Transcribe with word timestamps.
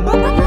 Bonjour 0.00 0.37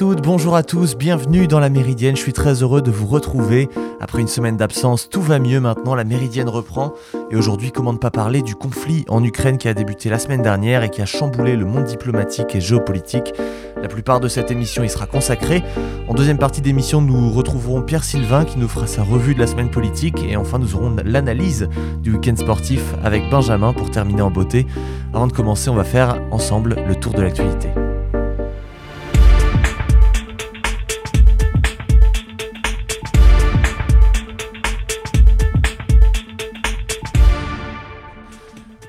bonjour 0.00 0.56
à 0.56 0.62
tous, 0.62 0.96
bienvenue 0.96 1.46
dans 1.46 1.60
la 1.60 1.68
Méridienne. 1.68 2.16
Je 2.16 2.22
suis 2.22 2.32
très 2.32 2.62
heureux 2.62 2.80
de 2.80 2.90
vous 2.90 3.06
retrouver. 3.06 3.68
Après 4.00 4.20
une 4.20 4.28
semaine 4.28 4.56
d'absence, 4.56 5.08
tout 5.08 5.20
va 5.20 5.38
mieux 5.38 5.60
maintenant, 5.60 5.94
la 5.94 6.04
Méridienne 6.04 6.48
reprend. 6.48 6.94
Et 7.30 7.36
aujourd'hui, 7.36 7.72
comment 7.72 7.92
ne 7.92 7.98
pas 7.98 8.10
parler 8.10 8.42
du 8.42 8.54
conflit 8.54 9.04
en 9.08 9.22
Ukraine 9.22 9.58
qui 9.58 9.68
a 9.68 9.74
débuté 9.74 10.08
la 10.08 10.18
semaine 10.18 10.42
dernière 10.42 10.82
et 10.82 10.90
qui 10.90 11.02
a 11.02 11.06
chamboulé 11.06 11.56
le 11.56 11.66
monde 11.66 11.84
diplomatique 11.84 12.54
et 12.54 12.60
géopolitique. 12.60 13.34
La 13.80 13.88
plupart 13.88 14.20
de 14.20 14.28
cette 14.28 14.50
émission 14.50 14.82
y 14.82 14.88
sera 14.88 15.06
consacrée. 15.06 15.62
En 16.08 16.14
deuxième 16.14 16.38
partie 16.38 16.62
d'émission, 16.62 17.02
nous 17.02 17.30
retrouverons 17.30 17.82
Pierre 17.82 18.04
Sylvain 18.04 18.44
qui 18.44 18.58
nous 18.58 18.68
fera 18.68 18.86
sa 18.86 19.02
revue 19.02 19.34
de 19.34 19.40
la 19.40 19.46
semaine 19.46 19.70
politique. 19.70 20.24
Et 20.26 20.36
enfin, 20.36 20.58
nous 20.58 20.74
aurons 20.74 20.96
l'analyse 21.04 21.68
du 22.02 22.12
week-end 22.12 22.36
sportif 22.36 22.82
avec 23.04 23.28
Benjamin 23.30 23.72
pour 23.72 23.90
terminer 23.90 24.22
en 24.22 24.30
beauté. 24.30 24.66
Avant 25.12 25.26
de 25.26 25.32
commencer, 25.32 25.68
on 25.68 25.74
va 25.74 25.84
faire 25.84 26.20
ensemble 26.30 26.76
le 26.86 26.94
tour 26.94 27.12
de 27.12 27.22
l'actualité. 27.22 27.68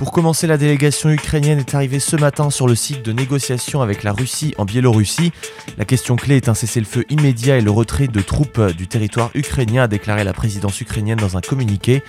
Pour 0.03 0.11
commencer, 0.11 0.47
la 0.47 0.57
délégation 0.57 1.11
ukrainienne 1.11 1.59
est 1.59 1.75
arrivée 1.75 2.01
ce 2.01 2.17
matin 2.17 2.49
sur 2.49 2.67
le 2.67 2.75
site 2.75 3.05
de 3.05 3.13
négociation 3.13 3.81
avec 3.81 4.03
la 4.03 4.11
Russie 4.11 4.53
en 4.57 4.65
Biélorussie. 4.65 5.31
La 5.77 5.85
question 5.85 6.17
clé 6.17 6.35
est 6.35 6.49
un 6.49 6.53
cessez-le-feu 6.53 7.05
immédiat 7.09 7.57
et 7.57 7.61
le 7.61 7.71
retrait 7.71 8.09
de 8.09 8.19
troupes 8.19 8.59
du 8.73 8.89
territoire 8.89 9.31
ukrainien, 9.33 9.83
a 9.83 9.87
déclaré 9.87 10.25
la 10.25 10.33
présidence 10.33 10.81
ukrainienne 10.81 11.19
dans 11.19 11.37
un 11.37 11.39
communiqué. 11.39 12.03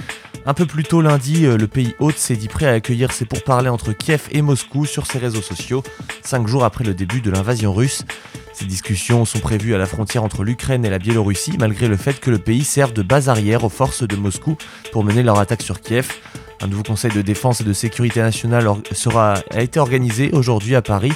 Un 0.45 0.55
peu 0.55 0.67
plus 0.67 0.83
tôt 0.83 1.03
lundi, 1.03 1.47
euh, 1.47 1.57
le 1.57 1.69
pays 1.69 1.95
hôte 2.01 2.19
s'est 2.19 2.35
dit 2.35 2.49
prêt 2.49 2.67
à 2.67 2.73
accueillir 2.73 3.13
ses 3.13 3.27
pourparlers 3.27 3.69
entre 3.69 3.93
Kiev 3.93 4.23
et 4.33 4.43
Moscou 4.43 4.87
sur 4.87 5.07
ses 5.07 5.19
réseaux 5.19 5.41
sociaux, 5.41 5.85
cinq 6.21 6.49
jours 6.49 6.65
après 6.65 6.83
le 6.83 6.95
début 6.95 7.21
de 7.21 7.31
l'invasion 7.31 7.73
russe. 7.73 8.05
Ces 8.55 8.65
discussions 8.65 9.25
sont 9.25 9.39
prévues 9.39 9.73
à 9.73 9.79
la 9.79 9.87
frontière 9.87 10.25
entre 10.25 10.43
l'Ukraine 10.43 10.85
et 10.85 10.91
la 10.91 10.99
Biélorussie, 10.99 11.57
malgré 11.61 11.87
le 11.87 11.97
fait 11.97 12.19
que 12.19 12.33
le 12.33 12.39
pays 12.39 12.65
serve 12.65 12.93
de 12.93 13.03
base 13.03 13.29
arrière 13.29 13.63
aux 13.63 13.69
forces 13.69 14.03
de 14.03 14.17
Moscou 14.17 14.57
pour 14.91 15.05
mener 15.05 15.23
leur 15.23 15.39
attaque 15.39 15.63
sur 15.63 15.81
Kiev. 15.81 16.09
Un 16.65 16.69
nouveau 16.69 16.83
conseil 16.83 17.13
de 17.13 17.21
défense 17.21 17.61
et 17.61 17.65
de 17.65 17.75
sécurité 17.75 18.23
nationale 18.23 18.67
sera, 18.93 19.35
a 19.51 19.61
été 19.61 19.79
organisé 19.79 20.31
aujourd'hui 20.33 20.75
à 20.75 20.81
Paris. 20.81 21.13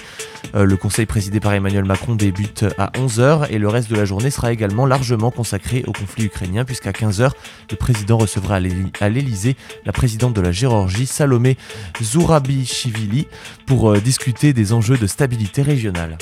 Euh, 0.55 0.65
le 0.65 0.77
conseil 0.77 1.07
présidé 1.07 1.41
par 1.41 1.55
Emmanuel 1.55 1.87
Macron 1.87 2.15
débute 2.17 2.67
à 2.77 2.91
11h 2.99 3.47
et 3.49 3.57
le 3.57 3.67
reste 3.67 3.89
de 3.89 3.97
la 3.97 4.05
journée 4.05 4.31
sera 4.31 4.53
également 4.53 4.85
largement 4.85 5.31
consacré 5.31 5.85
au 5.87 5.93
conflit 5.93 6.27
ukrainien 6.27 6.67
puisqu'à 6.67 6.91
15h, 6.91 7.31
le 7.71 7.77
président 7.77 8.19
recevra 8.19 8.57
à 8.57 9.09
l'Elysée 9.09 9.57
la 9.87 9.93
présidente 9.93 10.35
de 10.35 10.43
la 10.43 10.53
Géorgie, 10.53 11.07
Salomé 11.07 11.57
Zourabichvili, 12.03 13.27
pour 13.65 13.91
euh, 13.91 14.01
discuter 14.01 14.53
des 14.53 14.75
enjeux 14.75 14.99
de 14.99 15.07
stabilité 15.07 15.63
régionale. 15.63 16.19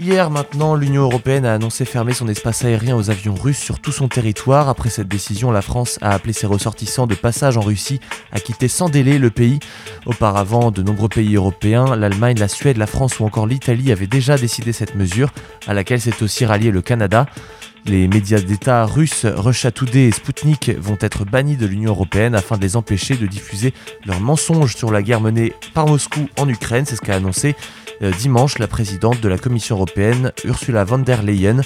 Hier 0.00 0.28
maintenant, 0.28 0.74
l'Union 0.74 1.02
européenne 1.02 1.46
a 1.46 1.54
annoncé 1.54 1.84
fermer 1.84 2.14
son 2.14 2.26
espace 2.26 2.64
aérien 2.64 2.96
aux 2.96 3.10
avions 3.10 3.34
russes 3.34 3.58
sur 3.58 3.78
tout 3.78 3.92
son 3.92 4.08
territoire. 4.08 4.68
Après 4.68 4.90
cette 4.90 5.06
décision, 5.06 5.52
la 5.52 5.62
France 5.62 6.00
a 6.02 6.10
appelé 6.10 6.32
ses 6.32 6.48
ressortissants 6.48 7.06
de 7.06 7.14
passage 7.14 7.56
en 7.56 7.60
Russie 7.60 8.00
à 8.32 8.40
quitter 8.40 8.66
sans 8.66 8.88
délai 8.88 9.18
le 9.18 9.30
pays. 9.30 9.60
Auparavant, 10.04 10.72
de 10.72 10.82
nombreux 10.82 11.08
pays 11.08 11.36
européens, 11.36 11.94
l'Allemagne, 11.94 12.38
la 12.40 12.48
Suède, 12.48 12.76
la 12.76 12.88
France 12.88 13.20
ou 13.20 13.24
encore 13.24 13.46
l'Italie 13.46 13.92
avaient 13.92 14.08
déjà 14.08 14.36
décidé 14.36 14.72
cette 14.72 14.96
mesure, 14.96 15.30
à 15.68 15.74
laquelle 15.74 16.00
s'est 16.00 16.22
aussi 16.24 16.44
rallié 16.44 16.72
le 16.72 16.82
Canada. 16.82 17.26
Les 17.86 18.08
médias 18.08 18.40
d'État 18.40 18.86
russes 18.86 19.26
Russia 19.26 19.70
et 19.94 20.10
Sputnik 20.10 20.70
vont 20.78 20.96
être 21.00 21.24
bannis 21.26 21.56
de 21.56 21.66
l'Union 21.66 21.90
européenne 21.90 22.34
afin 22.34 22.56
de 22.56 22.62
les 22.62 22.76
empêcher 22.76 23.14
de 23.14 23.26
diffuser 23.26 23.74
leurs 24.06 24.20
mensonges 24.20 24.74
sur 24.74 24.90
la 24.90 25.02
guerre 25.02 25.20
menée 25.20 25.52
par 25.74 25.86
Moscou 25.86 26.26
en 26.38 26.48
Ukraine, 26.48 26.86
c'est 26.86 26.96
ce 26.96 27.02
qu'a 27.02 27.14
annoncé 27.14 27.54
dimanche 28.00 28.58
la 28.58 28.66
présidente 28.66 29.20
de 29.20 29.28
la 29.28 29.38
Commission 29.38 29.76
européenne, 29.76 30.32
Ursula 30.44 30.84
von 30.84 30.98
der 30.98 31.22
Leyen. 31.22 31.60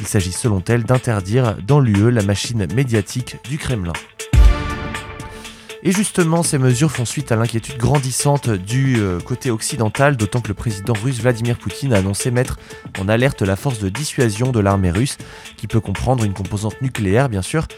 Il 0.00 0.06
s'agit 0.06 0.32
selon 0.32 0.62
elle 0.68 0.84
d'interdire 0.84 1.56
dans 1.66 1.80
l'UE 1.80 2.10
la 2.10 2.22
machine 2.22 2.66
médiatique 2.74 3.36
du 3.48 3.58
Kremlin. 3.58 3.92
Et 5.82 5.92
justement, 5.92 6.42
ces 6.42 6.58
mesures 6.58 6.90
font 6.90 7.04
suite 7.04 7.30
à 7.30 7.36
l'inquiétude 7.36 7.76
grandissante 7.76 8.50
du 8.50 8.96
euh, 8.98 9.20
côté 9.20 9.52
occidental, 9.52 10.16
d'autant 10.16 10.40
que 10.40 10.48
le 10.48 10.54
président 10.54 10.94
russe 10.94 11.20
Vladimir 11.20 11.56
Poutine 11.56 11.92
a 11.92 11.98
annoncé 11.98 12.32
mettre 12.32 12.58
en 12.98 13.08
alerte 13.08 13.42
la 13.42 13.54
force 13.54 13.78
de 13.78 13.88
dissuasion 13.88 14.50
de 14.50 14.58
l'armée 14.58 14.90
russe, 14.90 15.16
qui 15.56 15.68
peut 15.68 15.78
comprendre 15.78 16.24
une 16.24 16.32
composante 16.32 16.82
nucléaire 16.82 17.28
bien 17.28 17.42
sûr. 17.42 17.68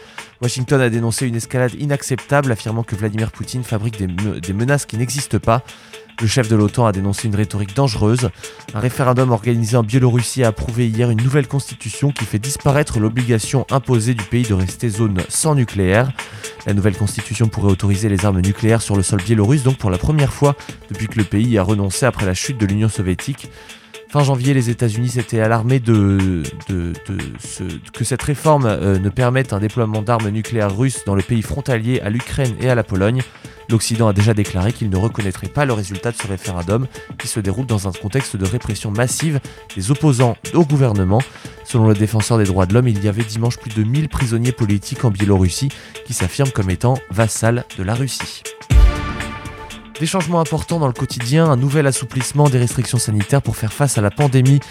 Washington 0.41 0.81
a 0.81 0.89
dénoncé 0.89 1.27
une 1.27 1.35
escalade 1.35 1.75
inacceptable, 1.75 2.51
affirmant 2.51 2.81
que 2.81 2.95
Vladimir 2.95 3.31
Poutine 3.31 3.63
fabrique 3.63 4.01
des 4.01 4.53
menaces 4.53 4.87
qui 4.87 4.97
n'existent 4.97 5.37
pas. 5.37 5.63
Le 6.21 6.27
chef 6.27 6.49
de 6.49 6.55
l'OTAN 6.57 6.85
a 6.85 6.91
dénoncé 6.91 7.29
une 7.29 7.35
rhétorique 7.35 7.73
dangereuse. 7.73 8.29
Un 8.73 8.79
référendum 8.81 9.31
organisé 9.31 9.77
en 9.77 9.83
Biélorussie 9.83 10.43
a 10.43 10.49
approuvé 10.49 10.89
hier 10.89 11.09
une 11.09 11.23
nouvelle 11.23 11.47
constitution 11.47 12.11
qui 12.11 12.25
fait 12.25 12.39
disparaître 12.39 12.99
l'obligation 12.99 13.65
imposée 13.71 14.15
du 14.15 14.25
pays 14.25 14.43
de 14.43 14.53
rester 14.53 14.89
zone 14.89 15.19
sans 15.29 15.55
nucléaire. 15.55 16.11
La 16.65 16.73
nouvelle 16.73 16.97
constitution 16.97 17.47
pourrait 17.47 17.71
autoriser 17.71 18.09
les 18.09 18.25
armes 18.25 18.41
nucléaires 18.41 18.81
sur 18.81 18.97
le 18.97 19.03
sol 19.03 19.21
biélorusse, 19.23 19.63
donc 19.63 19.77
pour 19.77 19.89
la 19.89 19.97
première 19.97 20.33
fois 20.33 20.55
depuis 20.89 21.07
que 21.07 21.17
le 21.17 21.23
pays 21.23 21.57
a 21.57 21.63
renoncé 21.63 22.05
après 22.05 22.25
la 22.25 22.33
chute 22.33 22.57
de 22.57 22.65
l'Union 22.65 22.89
soviétique. 22.89 23.49
Fin 24.11 24.23
janvier, 24.23 24.55
les 24.55 24.71
États-Unis 24.71 25.09
s'étaient 25.09 25.39
alarmés 25.39 25.79
que 25.79 26.43
cette 28.03 28.23
réforme 28.23 28.65
euh, 28.65 28.97
ne 28.97 29.09
permette 29.09 29.53
un 29.53 29.59
déploiement 29.59 30.01
d'armes 30.01 30.29
nucléaires 30.29 30.75
russes 30.75 31.03
dans 31.05 31.13
le 31.13 31.21
pays 31.21 31.43
frontalier 31.43 31.99
à 31.99 32.09
l'Ukraine 32.09 32.55
et 32.59 32.71
à 32.71 32.75
la 32.75 32.83
Pologne. 32.83 33.21
L'Occident 33.69 34.07
a 34.07 34.13
déjà 34.13 34.33
déclaré 34.33 34.73
qu'il 34.73 34.89
ne 34.89 34.97
reconnaîtrait 34.97 35.47
pas 35.47 35.65
le 35.65 35.73
résultat 35.73 36.09
de 36.09 36.17
ce 36.17 36.25
référendum 36.25 36.87
qui 37.19 37.27
se 37.27 37.39
déroule 37.39 37.67
dans 37.67 37.87
un 37.87 37.91
contexte 37.91 38.35
de 38.35 38.45
répression 38.45 38.89
massive 38.89 39.39
des 39.75 39.91
opposants 39.91 40.37
au 40.55 40.65
gouvernement. 40.65 41.21
Selon 41.63 41.87
le 41.87 41.93
défenseur 41.93 42.39
des 42.39 42.45
droits 42.45 42.65
de 42.65 42.73
l'homme, 42.73 42.87
il 42.87 43.03
y 43.03 43.07
avait 43.07 43.23
dimanche 43.23 43.57
plus 43.57 43.75
de 43.75 43.83
1000 43.83 44.09
prisonniers 44.09 44.53
politiques 44.53 45.05
en 45.05 45.11
Biélorussie 45.11 45.69
qui 46.05 46.13
s'affirment 46.15 46.51
comme 46.51 46.71
étant 46.71 46.95
vassals 47.11 47.63
de 47.77 47.83
la 47.83 47.93
Russie. 47.93 48.41
Des 49.99 50.05
changements 50.05 50.39
importants 50.39 50.79
dans 50.79 50.87
le 50.87 50.93
quotidien, 50.93 51.51
un 51.51 51.57
nouvel 51.57 51.85
assouplissement 51.85 52.47
des 52.49 52.57
restrictions 52.57 52.97
sanitaires 52.97 53.41
pour 53.41 53.57
faire 53.57 53.73
face 53.73 53.97
à 53.97 54.01
la 54.01 54.09
pandémie 54.09 54.61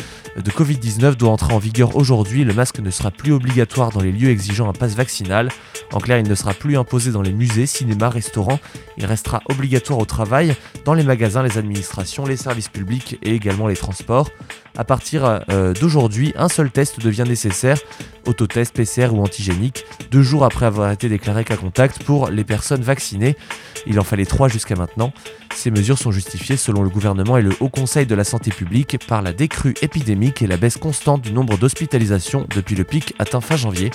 de 0.42 0.50
Covid-19 0.50 1.16
doit 1.16 1.30
entrer 1.30 1.52
en 1.52 1.58
vigueur 1.58 1.96
aujourd'hui. 1.96 2.44
Le 2.44 2.54
masque 2.54 2.78
ne 2.78 2.90
sera 2.90 3.10
plus 3.10 3.32
obligatoire 3.32 3.90
dans 3.90 4.00
les 4.00 4.10
lieux 4.10 4.30
exigeant 4.30 4.70
un 4.70 4.72
pass 4.72 4.94
vaccinal. 4.94 5.50
En 5.92 5.98
clair, 5.98 6.18
il 6.18 6.26
ne 6.26 6.34
sera 6.34 6.54
plus 6.54 6.78
imposé 6.78 7.10
dans 7.10 7.20
les 7.20 7.32
musées, 7.32 7.66
cinémas, 7.66 8.08
restaurants. 8.08 8.58
Il 8.96 9.04
restera 9.04 9.42
obligatoire 9.50 9.98
au 9.98 10.06
travail, 10.06 10.54
dans 10.86 10.94
les 10.94 11.02
magasins, 11.02 11.42
les 11.42 11.58
administrations, 11.58 12.24
les 12.24 12.38
services 12.38 12.68
publics 12.68 13.18
et 13.22 13.34
également 13.34 13.66
les 13.66 13.76
transports. 13.76 14.30
À 14.78 14.84
partir 14.84 15.42
euh, 15.50 15.74
d'aujourd'hui, 15.74 16.32
un 16.36 16.48
seul 16.48 16.70
test 16.70 17.00
devient 17.00 17.24
nécessaire, 17.26 17.78
autotest, 18.26 18.72
PCR 18.74 19.08
ou 19.12 19.22
antigénique, 19.22 19.84
deux 20.10 20.22
jours 20.22 20.44
après 20.44 20.66
avoir 20.66 20.92
été 20.92 21.08
déclaré 21.08 21.44
cas 21.44 21.56
contact 21.56 22.04
pour 22.04 22.30
les 22.30 22.44
personnes 22.44 22.82
vaccinées. 22.82 23.36
Il 23.86 23.98
en 23.98 24.04
fallait 24.04 24.26
trois 24.26 24.48
jusqu'à 24.48 24.76
maintenant. 24.76 25.12
Ces 25.54 25.70
mesures 25.70 25.98
sont 25.98 26.12
justifiées 26.12 26.56
selon 26.56 26.82
le 26.82 26.88
gouvernement 26.88 27.36
et 27.36 27.42
le 27.42 27.50
Haut 27.60 27.68
Conseil 27.68 28.06
de 28.06 28.14
la 28.14 28.24
Santé 28.24 28.50
publique 28.50 28.98
par 29.06 29.22
la 29.22 29.32
décrue 29.32 29.74
épidémique 29.82 30.40
et 30.42 30.46
la 30.46 30.56
baisse 30.56 30.76
constante 30.76 31.22
du 31.22 31.32
nombre 31.32 31.58
d'hospitalisations 31.58 32.46
depuis 32.54 32.76
le 32.76 32.84
pic 32.84 33.14
atteint 33.18 33.40
fin 33.40 33.56
janvier. 33.56 33.90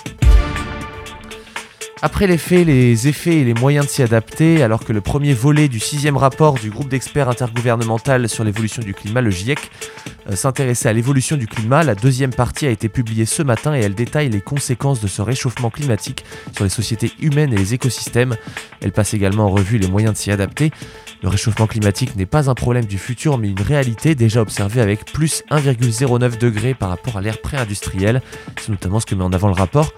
Après 2.06 2.28
les 2.28 2.38
faits, 2.38 2.68
les 2.68 3.08
effets 3.08 3.38
et 3.38 3.44
les 3.46 3.54
moyens 3.54 3.86
de 3.86 3.90
s'y 3.90 4.04
adapter, 4.04 4.62
alors 4.62 4.84
que 4.84 4.92
le 4.92 5.00
premier 5.00 5.34
volet 5.34 5.70
du 5.70 5.80
sixième 5.80 6.18
rapport 6.18 6.56
du 6.56 6.70
groupe 6.70 6.90
d'experts 6.90 7.30
intergouvernemental 7.30 8.28
sur 8.28 8.44
l'évolution 8.44 8.84
du 8.84 8.94
climat, 8.94 9.22
le 9.22 9.30
GIEC, 9.30 9.72
euh, 10.30 10.36
s'intéressait 10.36 10.90
à 10.90 10.94
l'évolution 10.94 11.38
du 11.38 11.48
climat, 11.48 11.82
la 11.82 11.96
deuxième 11.96 12.34
partie 12.34 12.68
a 12.68 12.72
été 12.72 12.90
publiée 12.90 13.26
ce 13.26 13.42
matin 13.42 13.74
et 13.74 13.80
elle 13.80 13.96
détaille 13.96 14.28
les 14.28 14.42
conséquences 14.42 15.00
de 15.00 15.08
ce 15.08 15.22
réchauffement 15.22 15.70
climatique 15.70 16.26
sur 16.54 16.66
les 16.66 16.70
sociétés 16.70 17.14
humaines 17.22 17.54
et 17.54 17.58
les 17.58 17.74
écosystèmes. 17.74 18.36
Elle 18.82 18.92
passe 18.92 19.14
également 19.14 19.46
en 19.46 19.52
revue 19.52 19.78
les 19.78 19.88
moyens 19.88 20.12
de 20.12 20.18
s'y 20.18 20.30
adapter. 20.30 20.72
Le 21.22 21.30
réchauffement 21.30 21.68
climatique 21.68 22.18
n'est 22.18 22.26
pas 22.26 22.50
un 22.50 22.54
problème 22.54 22.84
du 22.84 22.98
futur, 22.98 23.38
mais 23.38 23.48
une 23.48 23.62
réalité 23.62 24.14
déjà 24.14 24.42
observée 24.42 24.82
avec 24.82 25.06
plus 25.06 25.42
1,09 25.52 26.38
degré 26.38 26.74
par 26.74 26.90
rapport 26.90 27.16
à 27.16 27.22
l'ère 27.22 27.40
pré-industrielle. 27.40 28.22
C'est 28.60 28.72
notamment 28.72 29.00
ce 29.00 29.06
que 29.06 29.16
met 29.16 29.24
en 29.24 29.32
avant 29.32 29.48
le 29.48 29.54
rapport. 29.54 29.94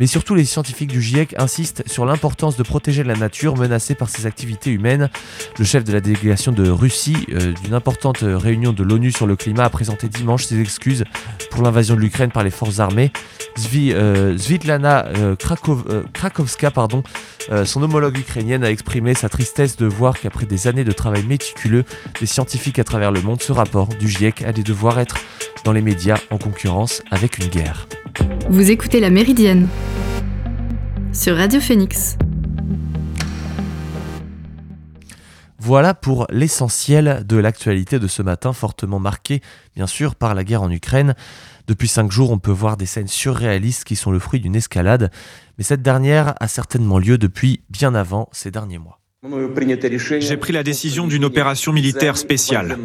Mais 0.00 0.06
surtout, 0.06 0.34
les 0.34 0.46
scientifiques 0.46 0.90
du 0.90 1.02
GIEC 1.02 1.34
insistent 1.38 1.82
sur 1.86 2.06
l'importance 2.06 2.56
de 2.56 2.62
protéger 2.62 3.04
la 3.04 3.14
nature 3.14 3.58
menacée 3.58 3.94
par 3.94 4.08
ces 4.08 4.24
activités 4.24 4.70
humaines. 4.70 5.10
Le 5.58 5.64
chef 5.66 5.84
de 5.84 5.92
la 5.92 6.00
délégation 6.00 6.52
de 6.52 6.70
Russie 6.70 7.26
euh, 7.32 7.52
d'une 7.62 7.74
importante 7.74 8.20
réunion 8.22 8.72
de 8.72 8.82
l'ONU 8.82 9.12
sur 9.12 9.26
le 9.26 9.36
climat 9.36 9.64
a 9.64 9.68
présenté 9.68 10.08
dimanche 10.08 10.44
ses 10.46 10.58
excuses 10.58 11.04
pour 11.50 11.62
l'invasion 11.62 11.96
de 11.96 12.00
l'Ukraine 12.00 12.30
par 12.30 12.42
les 12.42 12.50
forces 12.50 12.80
armées. 12.80 13.12
Euh, 13.74 14.38
Svitlana 14.38 15.06
euh, 15.08 15.36
Krakowska, 15.36 16.70
pardon, 16.70 17.02
son 17.64 17.82
homologue 17.82 18.16
ukrainienne, 18.16 18.64
a 18.64 18.70
exprimé 18.70 19.12
sa 19.12 19.28
tristesse 19.28 19.76
de 19.76 19.84
voir 19.84 20.18
qu'après 20.18 20.46
des 20.46 20.66
années 20.66 20.84
de 20.84 20.92
travail 20.92 21.24
méticuleux 21.24 21.84
des 22.20 22.26
scientifiques 22.26 22.78
à 22.78 22.84
travers 22.84 23.12
le 23.12 23.20
monde, 23.20 23.42
ce 23.42 23.52
rapport 23.52 23.88
du 23.88 24.08
GIEC 24.08 24.42
allait 24.42 24.62
devoir 24.62 24.98
être 24.98 25.16
dans 25.64 25.72
les 25.72 25.82
médias 25.82 26.18
en 26.30 26.38
concurrence 26.38 27.02
avec 27.10 27.38
une 27.38 27.48
guerre. 27.48 27.86
Vous 28.48 28.70
écoutez 28.70 29.00
La 29.00 29.10
Méridienne 29.10 29.68
sur 31.12 31.36
Radio 31.36 31.60
Phoenix. 31.60 32.16
Voilà 35.58 35.92
pour 35.92 36.26
l'essentiel 36.30 37.24
de 37.26 37.36
l'actualité 37.36 37.98
de 37.98 38.06
ce 38.06 38.22
matin, 38.22 38.52
fortement 38.52 38.98
marqué 38.98 39.40
bien 39.74 39.86
sûr 39.86 40.14
par 40.14 40.34
la 40.34 40.44
guerre 40.44 40.62
en 40.62 40.70
Ukraine. 40.70 41.14
Depuis 41.66 41.88
cinq 41.88 42.10
jours, 42.10 42.30
on 42.30 42.38
peut 42.38 42.50
voir 42.50 42.76
des 42.76 42.86
scènes 42.86 43.08
surréalistes 43.08 43.84
qui 43.84 43.96
sont 43.96 44.10
le 44.10 44.18
fruit 44.18 44.40
d'une 44.40 44.56
escalade, 44.56 45.10
mais 45.58 45.64
cette 45.64 45.82
dernière 45.82 46.34
a 46.40 46.48
certainement 46.48 46.98
lieu 46.98 47.18
depuis 47.18 47.62
bien 47.70 47.94
avant 47.94 48.28
ces 48.32 48.50
derniers 48.50 48.78
mois. 48.78 49.00
J'ai 50.20 50.36
pris 50.38 50.52
la 50.52 50.62
décision 50.62 51.06
d'une 51.06 51.26
opération 51.26 51.72
militaire 51.72 52.16
spéciale. 52.16 52.78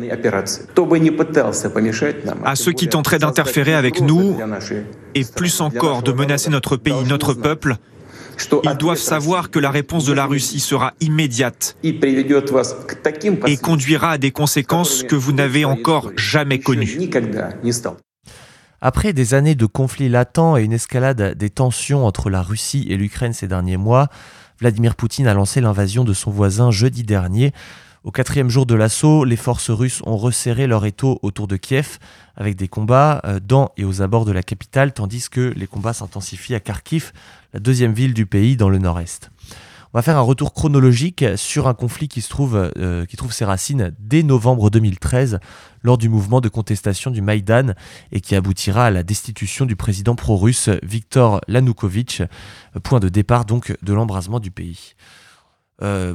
À 2.44 2.56
ceux 2.56 2.74
qui 2.74 2.90
tenteraient 2.90 3.20
d'interférer 3.20 3.74
avec 3.74 4.02
nous, 4.02 4.38
et 5.14 5.24
plus 5.24 5.62
encore 5.62 6.04
de 6.04 6.12
menacer 6.12 6.50
notre 6.50 6.76
pays, 6.76 7.06
notre 7.08 7.34
peuple, 7.34 7.78
ils 8.64 8.78
doivent 8.78 8.98
savoir 8.98 9.50
que 9.50 9.60
la 9.60 9.72
réponse 9.72 10.06
de 10.06 10.14
la 10.14 10.26
Russie 10.26 10.60
sera 10.60 10.94
immédiate 11.02 11.78
et 11.84 13.58
conduira 13.58 14.12
à 14.12 14.18
des 14.18 14.32
conséquences 14.32 15.04
que 15.04 15.16
vous 15.16 15.32
n'avez 15.32 15.66
encore 15.66 16.12
jamais 16.16 16.60
connues. 16.60 17.10
Après 18.82 19.14
des 19.14 19.34
années 19.34 19.56
de 19.56 19.66
conflits 19.66 20.10
latents 20.10 20.58
et 20.58 20.64
une 20.64 20.74
escalade 20.74 21.36
des 21.38 21.50
tensions 21.50 22.06
entre 22.06 22.30
la 22.30 22.42
Russie 22.42 22.86
et 22.90 22.98
l'Ukraine 22.98 23.34
ces 23.34 23.48
derniers 23.48 23.78
mois, 23.78 24.10
Vladimir 24.60 24.96
Poutine 24.96 25.28
a 25.28 25.34
lancé 25.34 25.60
l'invasion 25.60 26.04
de 26.04 26.14
son 26.14 26.32
voisin 26.32 26.72
jeudi 26.72 27.04
dernier. 27.04 27.52
Au 28.06 28.12
quatrième 28.12 28.52
jour 28.52 28.68
de 28.68 28.76
l'assaut, 28.76 29.26
les 29.26 29.36
forces 29.36 29.72
russes 29.72 30.04
ont 30.06 30.16
resserré 30.16 30.68
leur 30.68 30.86
étau 30.86 31.18
autour 31.24 31.48
de 31.48 31.58
Kiev 31.58 31.98
avec 32.36 32.56
des 32.56 32.68
combats 32.68 33.20
euh, 33.26 33.40
dans 33.44 33.72
et 33.78 33.84
aux 33.84 34.04
abords 34.04 34.26
de 34.26 34.32
la 34.32 34.44
capitale, 34.44 34.94
tandis 34.94 35.28
que 35.28 35.52
les 35.56 35.66
combats 35.66 35.94
s'intensifient 35.94 36.54
à 36.54 36.60
Kharkiv, 36.60 37.14
la 37.56 37.60
deuxième 37.60 37.94
ville 37.94 38.14
du 38.14 38.28
pays 38.28 38.58
dans 38.58 38.70
le 38.70 38.78
nord-est. 38.78 39.32
On 39.92 39.98
va 39.98 40.04
faire 40.04 40.20
un 40.20 40.22
retour 40.22 40.54
chronologique 40.54 41.26
sur 41.36 41.68
un 41.68 41.74
conflit 41.74 42.08
qui, 42.08 42.22
trouve, 42.22 42.72
euh, 42.78 43.06
qui 43.08 43.18
trouve 43.18 43.34
ses 43.34 43.46
racines 43.46 43.92
dès 43.98 44.22
novembre 44.22 44.70
2013 44.70 45.40
lors 45.82 45.98
du 45.98 46.08
mouvement 46.08 46.42
de 46.42 46.50
contestation 46.50 47.10
du 47.10 47.24
Maïdan 47.24 47.74
et 48.12 48.22
qui 48.22 48.36
aboutira 48.36 48.86
à 48.86 48.92
la 48.92 49.02
destitution 49.02 49.66
du 49.66 49.76
président 49.76 50.14
pro-russe 50.14 50.70
Viktor 50.84 51.42
Yanukovych, 51.48 52.22
point 52.84 53.00
de 53.00 53.10
départ 53.10 53.46
donc 53.46 53.76
de 53.82 53.94
l'embrasement 53.94 54.40
du 54.40 54.52
pays. 54.52 54.94
Euh, 55.82 56.14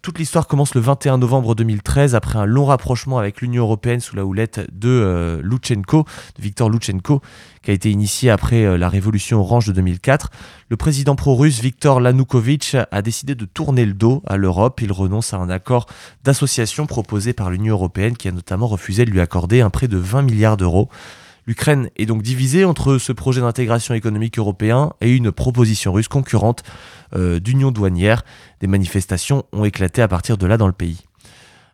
toute 0.00 0.18
l'histoire 0.20 0.46
commence 0.46 0.76
le 0.76 0.80
21 0.80 1.18
novembre 1.18 1.56
2013 1.56 2.14
après 2.14 2.38
un 2.38 2.44
long 2.44 2.66
rapprochement 2.66 3.18
avec 3.18 3.40
l'Union 3.40 3.64
européenne 3.64 3.98
sous 3.98 4.14
la 4.14 4.24
houlette 4.24 4.60
de 4.72 4.88
euh, 4.88 5.42
de 5.42 6.42
Viktor 6.42 6.70
Loutchenko, 6.70 7.20
qui 7.62 7.70
a 7.72 7.74
été 7.74 7.90
initié 7.90 8.30
après 8.30 8.64
euh, 8.64 8.78
la 8.78 8.88
révolution 8.88 9.40
orange 9.40 9.66
de 9.66 9.72
2004. 9.72 10.30
Le 10.68 10.76
président 10.76 11.16
pro-russe 11.16 11.60
Viktor 11.60 12.00
Yanukovych 12.00 12.76
a 12.90 13.02
décidé 13.02 13.34
de 13.34 13.44
tourner 13.44 13.84
le 13.84 13.94
dos 13.94 14.22
à 14.26 14.36
l'Europe. 14.36 14.80
Il 14.80 14.92
renonce 14.92 15.34
à 15.34 15.38
un 15.38 15.50
accord 15.50 15.86
d'association 16.22 16.86
proposé 16.86 17.32
par 17.32 17.50
l'Union 17.50 17.74
européenne 17.74 18.16
qui 18.16 18.28
a 18.28 18.32
notamment 18.32 18.68
refusé 18.68 19.04
de 19.04 19.10
lui 19.10 19.20
accorder 19.20 19.62
un 19.62 19.70
prêt 19.70 19.88
de 19.88 19.98
20 19.98 20.22
milliards 20.22 20.56
d'euros. 20.56 20.88
L'Ukraine 21.46 21.90
est 21.96 22.06
donc 22.06 22.22
divisée 22.22 22.64
entre 22.64 22.98
ce 22.98 23.12
projet 23.12 23.40
d'intégration 23.40 23.94
économique 23.94 24.38
européen 24.38 24.92
et 25.00 25.12
une 25.12 25.30
proposition 25.30 25.92
russe 25.92 26.08
concurrente 26.08 26.64
euh, 27.14 27.38
d'union 27.38 27.70
douanière. 27.70 28.24
Des 28.60 28.66
manifestations 28.66 29.44
ont 29.52 29.64
éclaté 29.64 30.02
à 30.02 30.08
partir 30.08 30.38
de 30.38 30.46
là 30.46 30.56
dans 30.56 30.66
le 30.66 30.72
pays. 30.72 31.04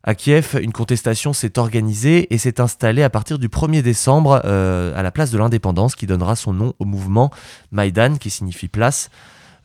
À 0.04 0.14
Kiev, 0.14 0.58
une 0.60 0.72
contestation 0.72 1.32
s'est 1.32 1.58
organisée 1.58 2.34
et 2.34 2.38
s'est 2.38 2.60
installée 2.60 3.04
à 3.04 3.10
partir 3.10 3.38
du 3.38 3.48
1er 3.48 3.82
décembre 3.82 4.42
euh, 4.44 4.98
à 4.98 5.02
la 5.02 5.12
place 5.12 5.30
de 5.30 5.38
l'indépendance 5.38 5.94
qui 5.94 6.06
donnera 6.06 6.34
son 6.34 6.52
nom 6.52 6.74
au 6.78 6.84
mouvement 6.84 7.30
Maïdan 7.70 8.16
qui 8.16 8.28
signifie 8.28 8.68
place. 8.68 9.10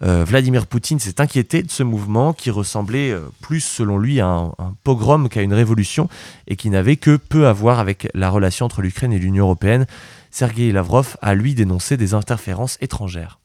Euh, 0.03 0.23
Vladimir 0.23 0.67
Poutine 0.67 0.99
s'est 0.99 1.19
inquiété 1.21 1.63
de 1.63 1.71
ce 1.71 1.83
mouvement 1.83 2.33
qui 2.33 2.51
ressemblait 2.51 3.11
euh, 3.11 3.21
plus 3.41 3.61
selon 3.61 3.97
lui 3.97 4.19
à 4.19 4.27
un, 4.27 4.53
pogrom 4.83 5.27
qu'à 5.27 5.41
une 5.41 5.53
révolution 5.53 6.07
et 6.47 6.55
qui 6.55 6.69
n'avait 6.69 6.97
que 6.97 7.17
peu 7.17 7.47
à 7.47 7.53
voir 7.53 7.79
avec 7.79 8.07
la 8.13 8.29
relation 8.29 8.65
entre 8.65 8.81
l'Ukraine 8.81 9.13
et 9.13 9.19
l'Union 9.19 9.45
européenne. 9.45 9.88
Sergei 10.29 10.71
Lavrov 10.71 11.17
a 11.21 11.33
lui 11.33 11.55
dénoncé 11.55 11.97
des 11.97 12.13
interférences 12.13 12.77
étrangères. 12.81 13.39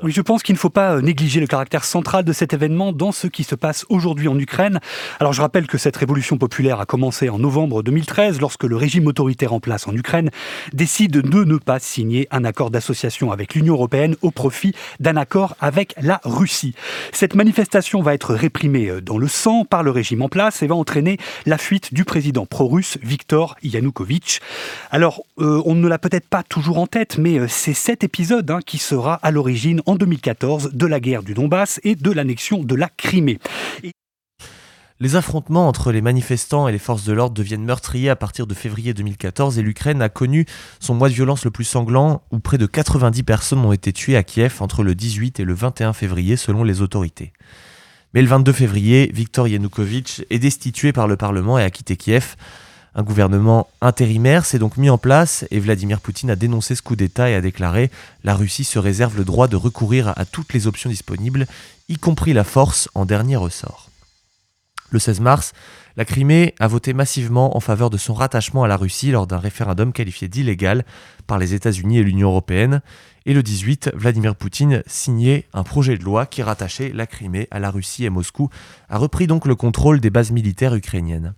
Oui, 0.00 0.10
je 0.10 0.22
pense 0.22 0.42
qu'il 0.42 0.54
ne 0.54 0.58
faut 0.58 0.70
pas 0.70 0.94
euh, 0.94 1.02
négliger 1.02 1.38
le 1.38 1.46
caractère 1.46 1.84
central 1.84 2.24
de 2.24 2.32
cet 2.32 2.54
événement 2.54 2.92
dans 2.92 3.12
ce 3.12 3.26
qui 3.26 3.44
se 3.44 3.54
passe 3.54 3.84
aujourd'hui 3.90 4.26
en 4.26 4.38
Ukraine. 4.38 4.80
Alors 5.20 5.34
je 5.34 5.42
rappelle 5.42 5.66
que 5.66 5.76
cette 5.76 5.98
révolution 5.98 6.38
populaire 6.38 6.80
a 6.80 6.86
commencé 6.86 7.28
en 7.28 7.38
novembre 7.38 7.82
2013 7.82 8.40
lorsque 8.40 8.64
le 8.64 8.74
régime 8.76 9.06
autoritaire 9.06 9.52
en 9.52 9.60
place 9.60 9.86
en 9.86 9.94
Ukraine 9.94 10.30
décide 10.72 11.10
de 11.10 11.44
ne 11.44 11.58
pas 11.58 11.78
signer 11.78 12.26
un 12.30 12.42
accord 12.46 12.70
d'association 12.70 13.32
avec 13.32 13.54
l'Union 13.54 13.74
européenne 13.74 14.16
au 14.22 14.30
profit 14.30 14.74
d'un 14.98 15.18
accord 15.18 15.56
avec 15.60 15.94
la 16.00 16.22
Russie. 16.24 16.74
Cette 17.12 17.34
manifestation 17.34 18.00
va 18.00 18.14
être 18.14 18.34
réprimée 18.34 18.88
euh, 18.88 19.02
dans 19.02 19.18
le 19.18 19.28
sang 19.28 19.66
par 19.66 19.82
le 19.82 19.90
régime 19.90 20.22
en 20.22 20.30
place 20.30 20.62
et 20.62 20.66
va 20.68 20.74
entraîner 20.74 21.18
la 21.44 21.58
fuite 21.58 21.92
du 21.92 22.06
président 22.06 22.46
pro-russe 22.46 22.96
Viktor 23.02 23.56
Yanukovych. 23.62 24.40
Alors 24.90 25.20
euh, 25.38 25.60
on 25.66 25.74
ne 25.74 25.86
l'a 25.86 25.98
peut-être 25.98 26.28
pas 26.28 26.42
toujours 26.42 26.78
en 26.78 26.86
tête, 26.86 27.18
mais 27.18 27.46
c'est 27.48 27.74
cet 27.74 28.04
épisode 28.04 28.50
hein, 28.50 28.60
qui 28.64 28.78
sera 28.78 29.16
à 29.16 29.30
l'origine 29.30 29.81
en 29.86 29.96
2014 29.96 30.70
de 30.72 30.86
la 30.86 31.00
guerre 31.00 31.22
du 31.22 31.34
Donbass 31.34 31.80
et 31.84 31.94
de 31.94 32.10
l'annexion 32.10 32.62
de 32.62 32.74
la 32.74 32.88
Crimée. 32.88 33.38
Les 35.00 35.16
affrontements 35.16 35.66
entre 35.66 35.90
les 35.90 36.00
manifestants 36.00 36.68
et 36.68 36.72
les 36.72 36.78
forces 36.78 37.04
de 37.04 37.12
l'ordre 37.12 37.34
deviennent 37.34 37.64
meurtriers 37.64 38.08
à 38.08 38.14
partir 38.14 38.46
de 38.46 38.54
février 38.54 38.94
2014 38.94 39.58
et 39.58 39.62
l'Ukraine 39.62 40.00
a 40.00 40.08
connu 40.08 40.46
son 40.78 40.94
mois 40.94 41.08
de 41.08 41.14
violence 41.14 41.44
le 41.44 41.50
plus 41.50 41.64
sanglant 41.64 42.22
où 42.30 42.38
près 42.38 42.56
de 42.56 42.66
90 42.66 43.24
personnes 43.24 43.58
ont 43.58 43.72
été 43.72 43.92
tuées 43.92 44.16
à 44.16 44.22
Kiev 44.22 44.58
entre 44.60 44.84
le 44.84 44.94
18 44.94 45.40
et 45.40 45.44
le 45.44 45.54
21 45.54 45.92
février 45.92 46.36
selon 46.36 46.62
les 46.62 46.82
autorités. 46.82 47.32
Mais 48.14 48.22
le 48.22 48.28
22 48.28 48.52
février, 48.52 49.10
Viktor 49.12 49.48
Yanukovych 49.48 50.24
est 50.30 50.38
destitué 50.38 50.92
par 50.92 51.08
le 51.08 51.16
Parlement 51.16 51.58
et 51.58 51.64
a 51.64 51.70
quitté 51.70 51.96
Kiev. 51.96 52.36
Un 52.94 53.02
gouvernement 53.04 53.68
intérimaire 53.80 54.44
s'est 54.44 54.58
donc 54.58 54.76
mis 54.76 54.90
en 54.90 54.98
place 54.98 55.46
et 55.50 55.60
Vladimir 55.60 56.00
Poutine 56.00 56.30
a 56.30 56.36
dénoncé 56.36 56.74
ce 56.74 56.82
coup 56.82 56.94
d'État 56.94 57.30
et 57.30 57.34
a 57.34 57.40
déclaré 57.40 57.90
La 58.22 58.34
Russie 58.34 58.64
se 58.64 58.78
réserve 58.78 59.16
le 59.16 59.24
droit 59.24 59.48
de 59.48 59.56
recourir 59.56 60.12
à 60.16 60.26
toutes 60.26 60.52
les 60.52 60.66
options 60.66 60.90
disponibles, 60.90 61.46
y 61.88 61.96
compris 61.96 62.34
la 62.34 62.44
force 62.44 62.90
en 62.94 63.06
dernier 63.06 63.36
ressort. 63.36 63.88
Le 64.90 64.98
16 64.98 65.20
mars, 65.20 65.54
la 65.96 66.04
Crimée 66.04 66.54
a 66.60 66.68
voté 66.68 66.92
massivement 66.92 67.56
en 67.56 67.60
faveur 67.60 67.88
de 67.88 67.96
son 67.96 68.12
rattachement 68.12 68.62
à 68.62 68.68
la 68.68 68.76
Russie 68.76 69.10
lors 69.10 69.26
d'un 69.26 69.38
référendum 69.38 69.94
qualifié 69.94 70.28
d'illégal 70.28 70.84
par 71.26 71.38
les 71.38 71.54
États-Unis 71.54 71.98
et 71.98 72.02
l'Union 72.02 72.28
européenne. 72.28 72.82
Et 73.24 73.32
le 73.32 73.42
18, 73.42 73.92
Vladimir 73.94 74.36
Poutine 74.36 74.82
signait 74.86 75.46
un 75.54 75.62
projet 75.62 75.96
de 75.96 76.04
loi 76.04 76.26
qui 76.26 76.42
rattachait 76.42 76.92
la 76.92 77.06
Crimée 77.06 77.48
à 77.50 77.58
la 77.58 77.70
Russie 77.70 78.04
et 78.04 78.10
Moscou, 78.10 78.50
a 78.90 78.98
repris 78.98 79.26
donc 79.26 79.46
le 79.46 79.54
contrôle 79.54 79.98
des 79.98 80.10
bases 80.10 80.30
militaires 80.30 80.74
ukrainiennes. 80.74 81.32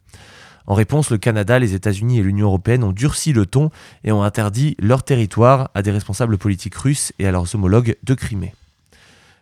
En 0.66 0.74
réponse, 0.74 1.10
le 1.10 1.18
Canada, 1.18 1.58
les 1.58 1.74
États-Unis 1.74 2.18
et 2.18 2.22
l'Union 2.22 2.46
européenne 2.46 2.84
ont 2.84 2.92
durci 2.92 3.32
le 3.32 3.46
ton 3.46 3.70
et 4.02 4.12
ont 4.12 4.22
interdit 4.22 4.76
leur 4.78 5.02
territoire 5.02 5.70
à 5.74 5.82
des 5.82 5.90
responsables 5.90 6.38
politiques 6.38 6.74
russes 6.74 7.12
et 7.18 7.26
à 7.26 7.32
leurs 7.32 7.54
homologues 7.54 7.96
de 8.02 8.14
Crimée. 8.14 8.54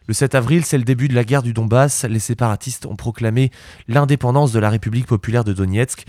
Le 0.08 0.14
7 0.14 0.34
avril, 0.34 0.64
c'est 0.64 0.78
le 0.78 0.84
début 0.84 1.06
de 1.06 1.14
la 1.14 1.22
guerre 1.22 1.44
du 1.44 1.52
Donbass. 1.52 2.04
Les 2.04 2.18
séparatistes 2.18 2.86
ont 2.86 2.96
proclamé 2.96 3.52
l'indépendance 3.86 4.50
de 4.50 4.58
la 4.58 4.68
République 4.68 5.06
populaire 5.06 5.44
de 5.44 5.52
Donetsk. 5.52 6.04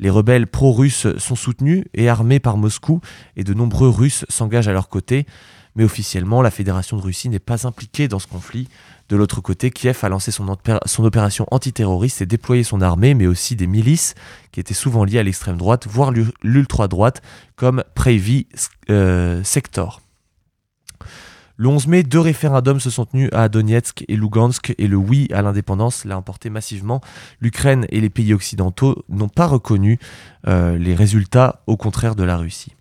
Les 0.00 0.10
rebelles 0.10 0.48
pro-russes 0.48 1.16
sont 1.16 1.36
soutenus 1.36 1.84
et 1.94 2.08
armés 2.08 2.40
par 2.40 2.56
Moscou 2.56 3.00
et 3.36 3.44
de 3.44 3.54
nombreux 3.54 3.88
Russes 3.88 4.24
s'engagent 4.28 4.68
à 4.68 4.72
leur 4.72 4.88
côté. 4.88 5.26
Mais 5.76 5.84
officiellement, 5.84 6.42
la 6.42 6.50
Fédération 6.50 6.96
de 6.96 7.02
Russie 7.02 7.28
n'est 7.28 7.38
pas 7.38 7.66
impliquée 7.66 8.08
dans 8.08 8.18
ce 8.18 8.26
conflit. 8.26 8.68
De 9.08 9.16
l'autre 9.16 9.40
côté, 9.40 9.70
Kiev 9.70 9.98
a 10.02 10.08
lancé 10.08 10.32
son, 10.32 10.48
opération 10.98 11.46
antiterroriste 11.50 12.22
et 12.22 12.26
déployé 12.26 12.64
son 12.64 12.80
armée, 12.80 13.14
mais 13.14 13.26
aussi 13.26 13.54
des 13.54 13.68
milices 13.68 14.14
qui 14.50 14.58
étaient 14.58 14.74
souvent 14.74 15.04
liées 15.04 15.20
à 15.20 15.22
l'extrême 15.22 15.56
droite, 15.56 15.86
voire 15.86 16.12
l'ultra-droite, 16.42 17.22
comme 17.54 17.84
Previ 17.94 18.46
euh, 18.90 19.44
Sector. 19.44 20.00
Le 21.58 21.68
11 21.68 21.86
mai, 21.86 22.02
deux 22.02 22.20
référendums 22.20 22.80
se 22.80 22.90
sont 22.90 23.06
tenus 23.06 23.30
à 23.32 23.48
Donetsk 23.48 24.04
et 24.08 24.16
Lugansk 24.16 24.74
et 24.76 24.86
le 24.86 24.96
oui 24.96 25.26
à 25.32 25.40
l'indépendance 25.40 26.04
l'a 26.04 26.18
emporté 26.18 26.50
massivement. 26.50 27.00
L'Ukraine 27.40 27.86
et 27.88 28.02
les 28.02 28.10
pays 28.10 28.34
occidentaux 28.34 29.04
n'ont 29.08 29.30
pas 29.30 29.46
reconnu 29.46 29.98
euh, 30.48 30.76
les 30.76 30.94
résultats, 30.94 31.62
au 31.66 31.78
contraire 31.78 32.14
de 32.14 32.24
la 32.24 32.36
Russie. 32.36 32.75